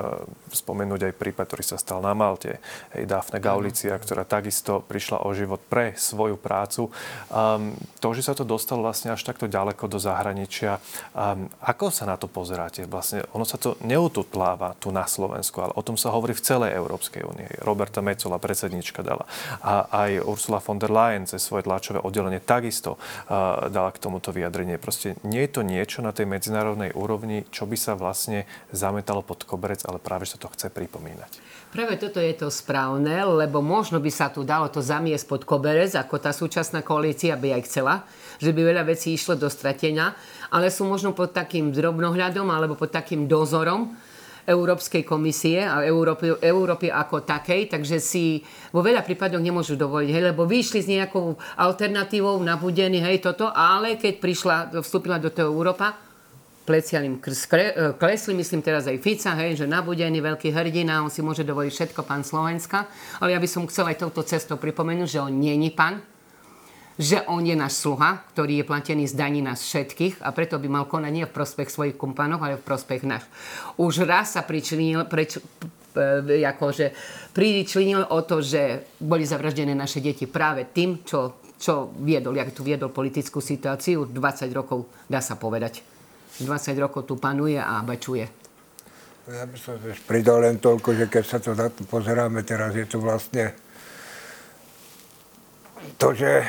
spomenúť 0.52 1.10
aj 1.10 1.14
prípad, 1.16 1.44
ktorý 1.48 1.64
sa 1.64 1.80
stal 1.80 2.04
na 2.04 2.12
Malte. 2.12 2.60
Hej, 2.92 3.08
Dafne 3.08 3.38
Gaulicia, 3.40 3.96
ktorá 3.96 4.28
takisto 4.28 4.84
prišla 4.84 5.24
o 5.24 5.30
život 5.32 5.62
pre 5.64 5.96
svoju 5.96 6.36
prácu. 6.36 6.92
Um, 7.32 7.72
to, 8.02 8.12
že 8.12 8.26
sa 8.26 8.34
to 8.36 8.44
dostalo 8.44 8.84
vlastne 8.84 9.12
až 9.14 9.22
takto 9.24 9.48
ďaleko 9.60 9.92
do 9.92 10.00
zahraničia, 10.00 10.80
um, 11.12 11.44
ako 11.60 11.92
sa 11.92 12.08
na 12.08 12.16
to 12.16 12.32
pozeráte? 12.32 12.88
Vlastne 12.88 13.28
ono 13.36 13.44
sa 13.44 13.60
to 13.60 13.76
neututláva 13.84 14.72
tu 14.80 14.88
na 14.88 15.04
Slovensku, 15.04 15.60
ale 15.60 15.76
o 15.76 15.84
tom 15.84 16.00
sa 16.00 16.08
hovorí 16.16 16.32
v 16.32 16.40
celej 16.40 16.80
Európskej 16.80 17.28
únii. 17.28 17.60
Roberta 17.60 18.00
Mecola, 18.00 18.40
predsednička, 18.40 19.04
dala. 19.04 19.28
A 19.60 19.84
aj 20.08 20.24
Ursula 20.24 20.64
von 20.64 20.80
der 20.80 20.88
Leyen 20.88 21.28
cez 21.28 21.44
svoje 21.44 21.68
tlačové 21.68 22.00
oddelenie 22.00 22.40
takisto 22.40 22.96
uh, 22.96 23.68
dala 23.68 23.92
k 23.92 24.00
tomuto 24.00 24.32
vyjadrenie. 24.32 24.80
Proste 24.80 25.20
nie 25.28 25.44
je 25.44 25.60
to 25.60 25.60
niečo 25.60 26.00
na 26.00 26.16
tej 26.16 26.24
medzinárodnej 26.24 26.96
úrovni, 26.96 27.44
čo 27.52 27.68
by 27.68 27.76
sa 27.76 27.92
vlastne 27.92 28.48
zametalo 28.72 29.20
pod 29.20 29.44
koberec, 29.44 29.84
ale 29.84 30.00
práve 30.00 30.24
sa 30.24 30.40
to 30.40 30.48
chce 30.48 30.72
pripomínať. 30.72 31.60
Práve 31.70 31.94
toto 32.02 32.18
je 32.18 32.34
to 32.34 32.50
správne, 32.50 33.14
lebo 33.30 33.62
možno 33.62 34.02
by 34.02 34.10
sa 34.10 34.26
tu 34.26 34.42
dalo 34.42 34.66
to 34.66 34.82
zamiesť 34.82 35.22
pod 35.28 35.42
koberec, 35.46 35.94
ako 35.94 36.18
tá 36.18 36.34
súčasná 36.34 36.82
koalícia 36.82 37.38
by 37.38 37.60
aj 37.60 37.62
chcela, 37.70 38.02
že 38.40 38.50
by 38.56 38.60
veľa 38.72 38.88
vecí 38.88 39.12
išlo 39.12 39.36
do 39.36 39.52
stratenia, 39.52 40.16
ale 40.48 40.72
sú 40.72 40.88
možno 40.88 41.12
pod 41.12 41.36
takým 41.36 41.70
drobnohľadom 41.70 42.48
alebo 42.48 42.74
pod 42.74 42.88
takým 42.88 43.28
dozorom 43.28 43.92
Európskej 44.48 45.04
komisie 45.04 45.62
a 45.62 45.84
Európy, 45.84 46.40
Európy 46.40 46.88
ako 46.88 47.22
takej, 47.22 47.70
takže 47.70 48.00
si 48.00 48.40
vo 48.72 48.80
veľa 48.80 49.04
prípadoch 49.04 49.38
nemôžu 49.38 49.76
dovoliť, 49.76 50.10
hej, 50.10 50.24
lebo 50.32 50.48
vyšli 50.48 50.80
s 50.80 50.88
nejakou 50.88 51.36
alternatívou 51.60 52.40
nabudený, 52.40 53.04
hej, 53.04 53.20
toto, 53.20 53.52
ale 53.52 54.00
keď 54.00 54.14
prišla, 54.18 54.56
vstúpila 54.80 55.20
do 55.20 55.28
toho 55.28 55.52
Európa, 55.52 55.92
plecia 56.64 57.02
e, 57.02 57.18
klesli, 57.98 58.32
myslím 58.38 58.62
teraz 58.62 58.86
aj 58.86 59.02
Fica, 59.02 59.34
hej, 59.34 59.64
že 59.64 59.66
nabudený 59.66 60.22
veľký 60.22 60.54
hrdina, 60.54 61.02
on 61.02 61.10
si 61.10 61.18
môže 61.18 61.42
dovoliť 61.42 61.72
všetko, 61.72 62.00
pán 62.06 62.22
Slovenska. 62.22 62.86
Ale 63.18 63.34
ja 63.34 63.42
by 63.42 63.48
som 63.50 63.66
chcel 63.66 63.90
aj 63.90 64.06
touto 64.06 64.22
cestou 64.22 64.54
pripomenúť, 64.54 65.08
že 65.08 65.18
on 65.18 65.34
je 65.34 65.70
pán, 65.74 65.98
že 67.00 67.24
on 67.32 67.40
je 67.40 67.56
náš 67.56 67.80
sluha, 67.80 68.20
ktorý 68.36 68.60
je 68.60 68.68
platený 68.68 69.08
z 69.08 69.16
daní 69.16 69.40
nás 69.40 69.64
všetkých 69.64 70.20
a 70.20 70.36
preto 70.36 70.60
by 70.60 70.68
mal 70.68 70.84
konať 70.84 71.08
nie 71.08 71.24
v 71.24 71.32
prospech 71.32 71.72
svojich 71.72 71.96
kumpanov, 71.96 72.44
ale 72.44 72.60
v 72.60 72.66
prospech 72.68 73.08
nás. 73.08 73.24
Už 73.80 74.04
raz 74.04 74.36
sa 74.36 74.44
pričinil, 74.44 75.08
preč, 75.08 75.40
e, 75.96 76.44
akože 76.44 76.92
pričinil 77.32 78.04
o 78.04 78.20
to, 78.20 78.44
že 78.44 78.92
boli 79.00 79.24
zavraždené 79.24 79.72
naše 79.72 80.04
deti 80.04 80.28
práve 80.28 80.68
tým, 80.68 81.00
čo, 81.00 81.40
čo 81.56 81.88
viedol, 82.04 82.36
jak 82.36 82.52
tu 82.52 82.60
viedol 82.60 82.92
politickú 82.92 83.40
situáciu, 83.40 84.04
20 84.04 84.52
rokov, 84.52 84.84
dá 85.08 85.24
sa 85.24 85.40
povedať. 85.40 85.80
20 86.36 86.76
rokov 86.84 87.08
tu 87.08 87.16
panuje 87.16 87.56
a 87.56 87.80
bačuje. 87.80 88.28
Ja 89.24 89.48
by 89.48 89.56
som 89.56 89.80
tiež 89.80 90.04
pridal 90.04 90.44
len 90.44 90.60
toľko, 90.60 91.00
že 91.00 91.04
keď 91.08 91.24
sa 91.24 91.38
to 91.40 91.56
to 91.56 91.84
pozeráme 91.88 92.44
teraz, 92.44 92.76
je 92.76 92.84
to 92.84 93.00
vlastne 93.00 93.56
to, 95.96 96.12
že 96.12 96.44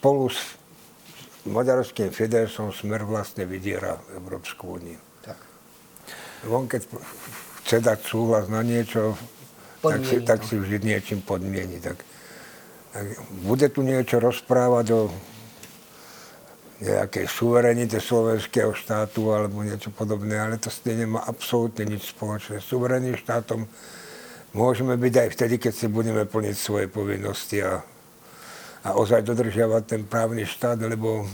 spolu 0.00 0.32
s 0.32 0.56
maďarským 1.44 2.08
Fidesom 2.08 2.72
smer 2.72 3.04
vlastne 3.04 3.44
vydiera 3.44 4.00
Európsku 4.16 4.80
úniu. 4.80 4.96
Tak. 5.20 5.36
On 6.48 6.64
keď 6.64 6.88
chce 7.60 7.84
dať 7.84 8.00
súhlas 8.00 8.48
na 8.48 8.64
niečo, 8.64 9.12
tak 9.84 10.00
si, 10.08 10.16
tak 10.24 10.40
si 10.48 10.56
vždy 10.56 10.80
niečím 10.80 11.20
podmieni. 11.20 11.84
Tak, 11.84 12.00
tak 12.96 13.06
bude 13.44 13.68
tu 13.68 13.84
niečo 13.84 14.24
rozprávať 14.24 14.86
o 14.96 15.00
nejakej 16.80 17.28
suverenite 17.28 18.00
slovenského 18.00 18.72
štátu 18.72 19.36
alebo 19.36 19.60
niečo 19.60 19.92
podobné, 19.92 20.40
ale 20.40 20.56
to 20.56 20.72
s 20.72 20.80
tým 20.80 21.04
nemá 21.04 21.20
absolútne 21.28 21.84
nič 21.84 22.16
spoločné. 22.16 22.64
Suverenným 22.64 23.20
štátom 23.20 23.68
môžeme 24.56 24.96
byť 24.96 25.14
aj 25.20 25.28
vtedy, 25.36 25.60
keď 25.60 25.72
si 25.76 25.86
budeme 25.92 26.24
plniť 26.24 26.56
svoje 26.56 26.88
povinnosti 26.88 27.60
a, 27.60 27.84
a 28.80 28.96
ozaj 28.96 29.26
dodržiavať 29.26 29.82
ten 29.84 30.02
právny 30.08 30.48
štát, 30.48 30.80
lebo 30.80 31.28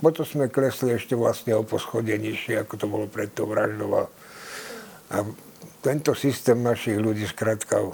potom 0.00 0.24
sme 0.24 0.50
klesli 0.50 0.96
ešte 0.96 1.14
vlastne 1.14 1.54
o 1.54 1.62
poschodie 1.62 2.16
nižšie, 2.16 2.64
ako 2.64 2.74
to 2.80 2.86
bolo 2.88 3.06
pred 3.06 3.30
tou 3.30 3.46
vraždou. 3.46 3.90
A, 3.94 4.04
a 5.12 5.16
tento 5.84 6.16
systém 6.16 6.56
našich 6.56 6.96
ľudí 6.96 7.28
skrátka 7.28 7.84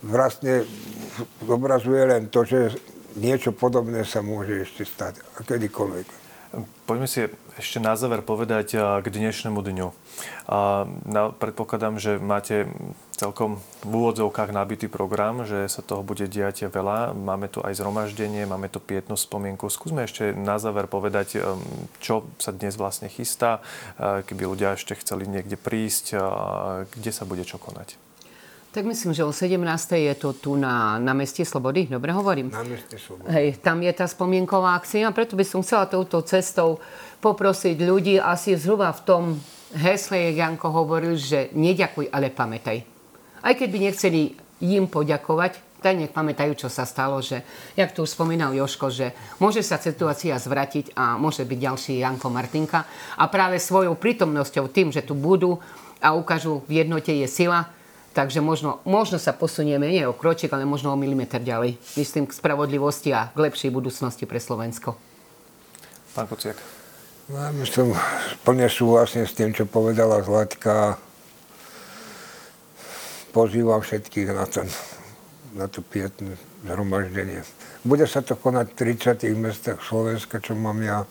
vlastne 0.00 0.64
obrazuje 1.44 2.00
len 2.04 2.28
to, 2.28 2.44
že 2.44 2.76
niečo 3.16 3.52
podobné 3.52 4.04
sa 4.08 4.24
môže 4.24 4.64
ešte 4.64 4.88
stať. 4.88 5.20
A 5.36 5.44
kedykoľvek. 5.44 6.06
Poďme 6.84 7.08
si 7.08 7.28
ešte 7.56 7.80
na 7.80 7.96
záver 7.96 8.20
povedať 8.20 8.76
k 8.76 9.06
dnešnému 9.08 9.60
dňu. 9.60 9.88
Na, 11.08 11.22
predpokladám, 11.32 11.96
že 11.96 12.20
máte 12.20 12.68
celkom 13.22 13.62
v 13.86 13.92
úvodzovkách 13.94 14.50
nabitý 14.50 14.90
program, 14.90 15.46
že 15.46 15.70
sa 15.70 15.78
toho 15.78 16.02
bude 16.02 16.26
diať 16.26 16.66
veľa. 16.66 17.14
Máme 17.14 17.46
tu 17.46 17.62
aj 17.62 17.78
zhromaždenie, 17.78 18.50
máme 18.50 18.66
tu 18.66 18.82
pietnú 18.82 19.14
spomienku. 19.14 19.70
Skúsme 19.70 20.02
ešte 20.02 20.34
na 20.34 20.58
záver 20.58 20.90
povedať, 20.90 21.38
čo 22.02 22.26
sa 22.42 22.50
dnes 22.50 22.74
vlastne 22.74 23.06
chystá, 23.06 23.62
keby 24.02 24.42
ľudia 24.50 24.74
ešte 24.74 24.98
chceli 24.98 25.30
niekde 25.30 25.54
prísť, 25.54 26.18
kde 26.90 27.10
sa 27.14 27.22
bude 27.22 27.46
čo 27.46 27.62
konať. 27.62 27.94
Tak 28.72 28.88
myslím, 28.88 29.12
že 29.12 29.22
o 29.22 29.30
17. 29.30 29.60
je 30.00 30.14
to 30.16 30.32
tu 30.32 30.56
na, 30.56 30.96
na 30.96 31.12
meste 31.12 31.44
Slobody, 31.44 31.92
dobre 31.92 32.08
hovorím? 32.10 32.48
Na 32.48 32.64
meste 32.64 32.96
Slobody. 32.96 33.28
Hej, 33.28 33.60
tam 33.60 33.84
je 33.84 33.92
tá 33.92 34.08
spomienková 34.08 34.80
akcia, 34.80 35.12
preto 35.12 35.36
by 35.36 35.44
som 35.44 35.60
chcela 35.60 35.84
touto 35.84 36.24
cestou 36.24 36.80
poprosiť 37.20 37.76
ľudí 37.84 38.16
asi 38.16 38.56
zhruba 38.56 38.90
v 38.96 39.00
tom 39.04 39.22
hesle, 39.76 40.32
jak 40.32 40.36
Janko 40.40 40.72
hovoril, 40.72 41.20
že 41.20 41.52
neďakuj, 41.52 42.08
ale 42.08 42.32
pamätaj. 42.32 42.91
Aj 43.42 43.54
keď 43.58 43.68
by 43.68 43.78
nechceli 43.90 44.20
im 44.62 44.86
poďakovať, 44.86 45.58
tak 45.82 45.98
nech 45.98 46.14
pamätajú, 46.14 46.54
čo 46.54 46.70
sa 46.70 46.86
stalo, 46.86 47.18
že, 47.18 47.42
jak 47.74 47.90
tu 47.90 48.06
už 48.06 48.14
spomínal 48.14 48.54
Joško, 48.54 48.86
že 48.94 49.10
môže 49.42 49.66
sa 49.66 49.82
situácia 49.82 50.38
zvratiť 50.38 50.94
a 50.94 51.18
môže 51.18 51.42
byť 51.42 51.58
ďalší 51.58 51.92
Janko 51.98 52.30
Martinka. 52.30 52.86
A 53.18 53.26
práve 53.26 53.58
svojou 53.58 53.98
prítomnosťou, 53.98 54.70
tým, 54.70 54.94
že 54.94 55.02
tu 55.02 55.18
budú 55.18 55.58
a 55.98 56.14
ukážu 56.14 56.62
v 56.70 56.86
jednote 56.86 57.10
je 57.10 57.26
sila, 57.26 57.66
Takže 58.12 58.44
možno, 58.44 58.84
možno 58.84 59.16
sa 59.16 59.32
posunieme 59.32 59.88
nie 59.88 60.04
o 60.04 60.12
kroček, 60.12 60.52
ale 60.52 60.68
možno 60.68 60.92
o 60.92 61.00
milimeter 61.00 61.40
ďalej. 61.40 61.80
Myslím 61.96 62.28
k 62.28 62.36
spravodlivosti 62.36 63.08
a 63.08 63.32
k 63.32 63.48
lepšej 63.48 63.72
budúcnosti 63.72 64.28
pre 64.28 64.36
Slovensko. 64.36 65.00
Pán 66.12 66.28
Kociak. 66.28 66.60
No, 67.32 67.40
ja 67.40 67.64
som 67.64 67.96
plne 68.44 68.68
súhlasne 68.68 69.24
s 69.24 69.32
tým, 69.32 69.56
čo 69.56 69.64
povedala 69.64 70.20
Zlatka. 70.20 71.00
Pozývam 73.32 73.80
všetkých 73.80 74.28
na, 74.36 74.44
ten, 74.44 74.68
na 75.56 75.64
to 75.64 75.80
pietné 75.80 76.36
zhromaždenie. 76.68 77.40
Bude 77.82 78.04
sa 78.04 78.20
to 78.20 78.36
konať 78.36 78.76
v 78.76 78.94
30 79.24 79.32
mestách 79.40 79.80
Slovenska, 79.80 80.38
čo 80.38 80.52
mám 80.52 80.78
ja 80.84 81.08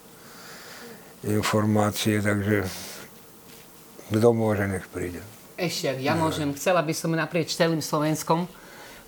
informácie, 1.26 2.22
takže 2.22 2.66
kto 4.14 4.30
môže, 4.38 4.70
nech 4.70 4.86
príde. 4.86 5.22
Ešte, 5.58 5.98
ja 6.02 6.14
môžem. 6.18 6.54
Chcela 6.58 6.82
by 6.82 6.94
som 6.94 7.14
naprieč 7.14 7.54
celým 7.54 7.82
Slovenskom 7.82 8.50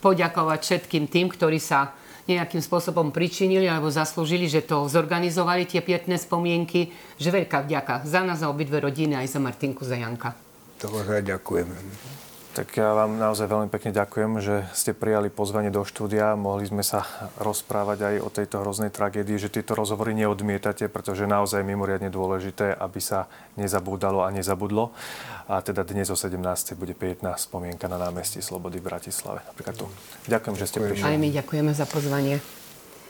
poďakovať 0.01 0.59
všetkým 0.61 1.09
tým, 1.09 1.29
ktorí 1.29 1.57
sa 1.57 1.95
nejakým 2.23 2.63
spôsobom 2.63 3.11
pričinili 3.11 3.67
alebo 3.67 3.91
zaslúžili, 3.91 4.47
že 4.47 4.63
to 4.63 4.87
zorganizovali 4.87 5.67
tie 5.67 5.83
pietné 5.83 6.15
spomienky, 6.15 6.91
že 7.19 7.29
veľká 7.35 7.67
vďaka 7.67 8.07
za 8.07 8.21
nás, 8.23 8.39
za 8.39 8.47
obidve 8.47 8.79
rodiny, 8.79 9.19
aj 9.19 9.27
za 9.27 9.39
Martinku, 9.43 9.83
za 9.83 9.99
Janka. 9.99 10.31
To 10.79 10.87
ďakujeme. 11.03 11.75
Tak 12.53 12.69
ja 12.77 12.93
vám 12.93 13.17
naozaj 13.17 13.49
veľmi 13.49 13.65
pekne 13.65 13.89
ďakujem, 13.89 14.37
že 14.37 14.61
ste 14.77 14.93
prijali 14.93 15.33
pozvanie 15.33 15.73
do 15.73 15.81
štúdia. 15.81 16.37
Mohli 16.37 16.69
sme 16.69 16.85
sa 16.85 17.01
rozprávať 17.41 17.99
aj 18.05 18.15
o 18.21 18.29
tejto 18.29 18.61
hroznej 18.61 18.93
tragédii, 18.93 19.41
že 19.41 19.49
tieto 19.49 19.73
rozhovory 19.73 20.13
neodmietate, 20.13 20.85
pretože 20.85 21.25
naozaj 21.25 21.65
je 21.65 21.69
mimoriadne 21.73 22.13
dôležité, 22.13 22.77
aby 22.77 23.01
sa 23.01 23.25
nezabúdalo 23.57 24.21
a 24.21 24.29
nezabudlo. 24.29 24.93
A 25.49 25.65
teda 25.65 25.81
dnes 25.81 26.13
o 26.13 26.15
17. 26.15 26.37
bude 26.77 26.93
15 26.93 27.25
spomienka 27.41 27.89
na 27.89 27.97
námestí 27.97 28.37
Slobody 28.37 28.77
v 28.77 28.85
Bratislave. 28.85 29.41
Napríklad 29.49 29.73
tu. 29.73 29.89
Ďakujem, 30.29 30.53
že 30.53 30.65
ste 30.69 30.77
prišli. 30.77 31.09
Aj 31.09 31.17
my 31.17 31.33
ďakujeme 31.33 31.73
za 31.73 31.89
pozvanie. 31.89 32.37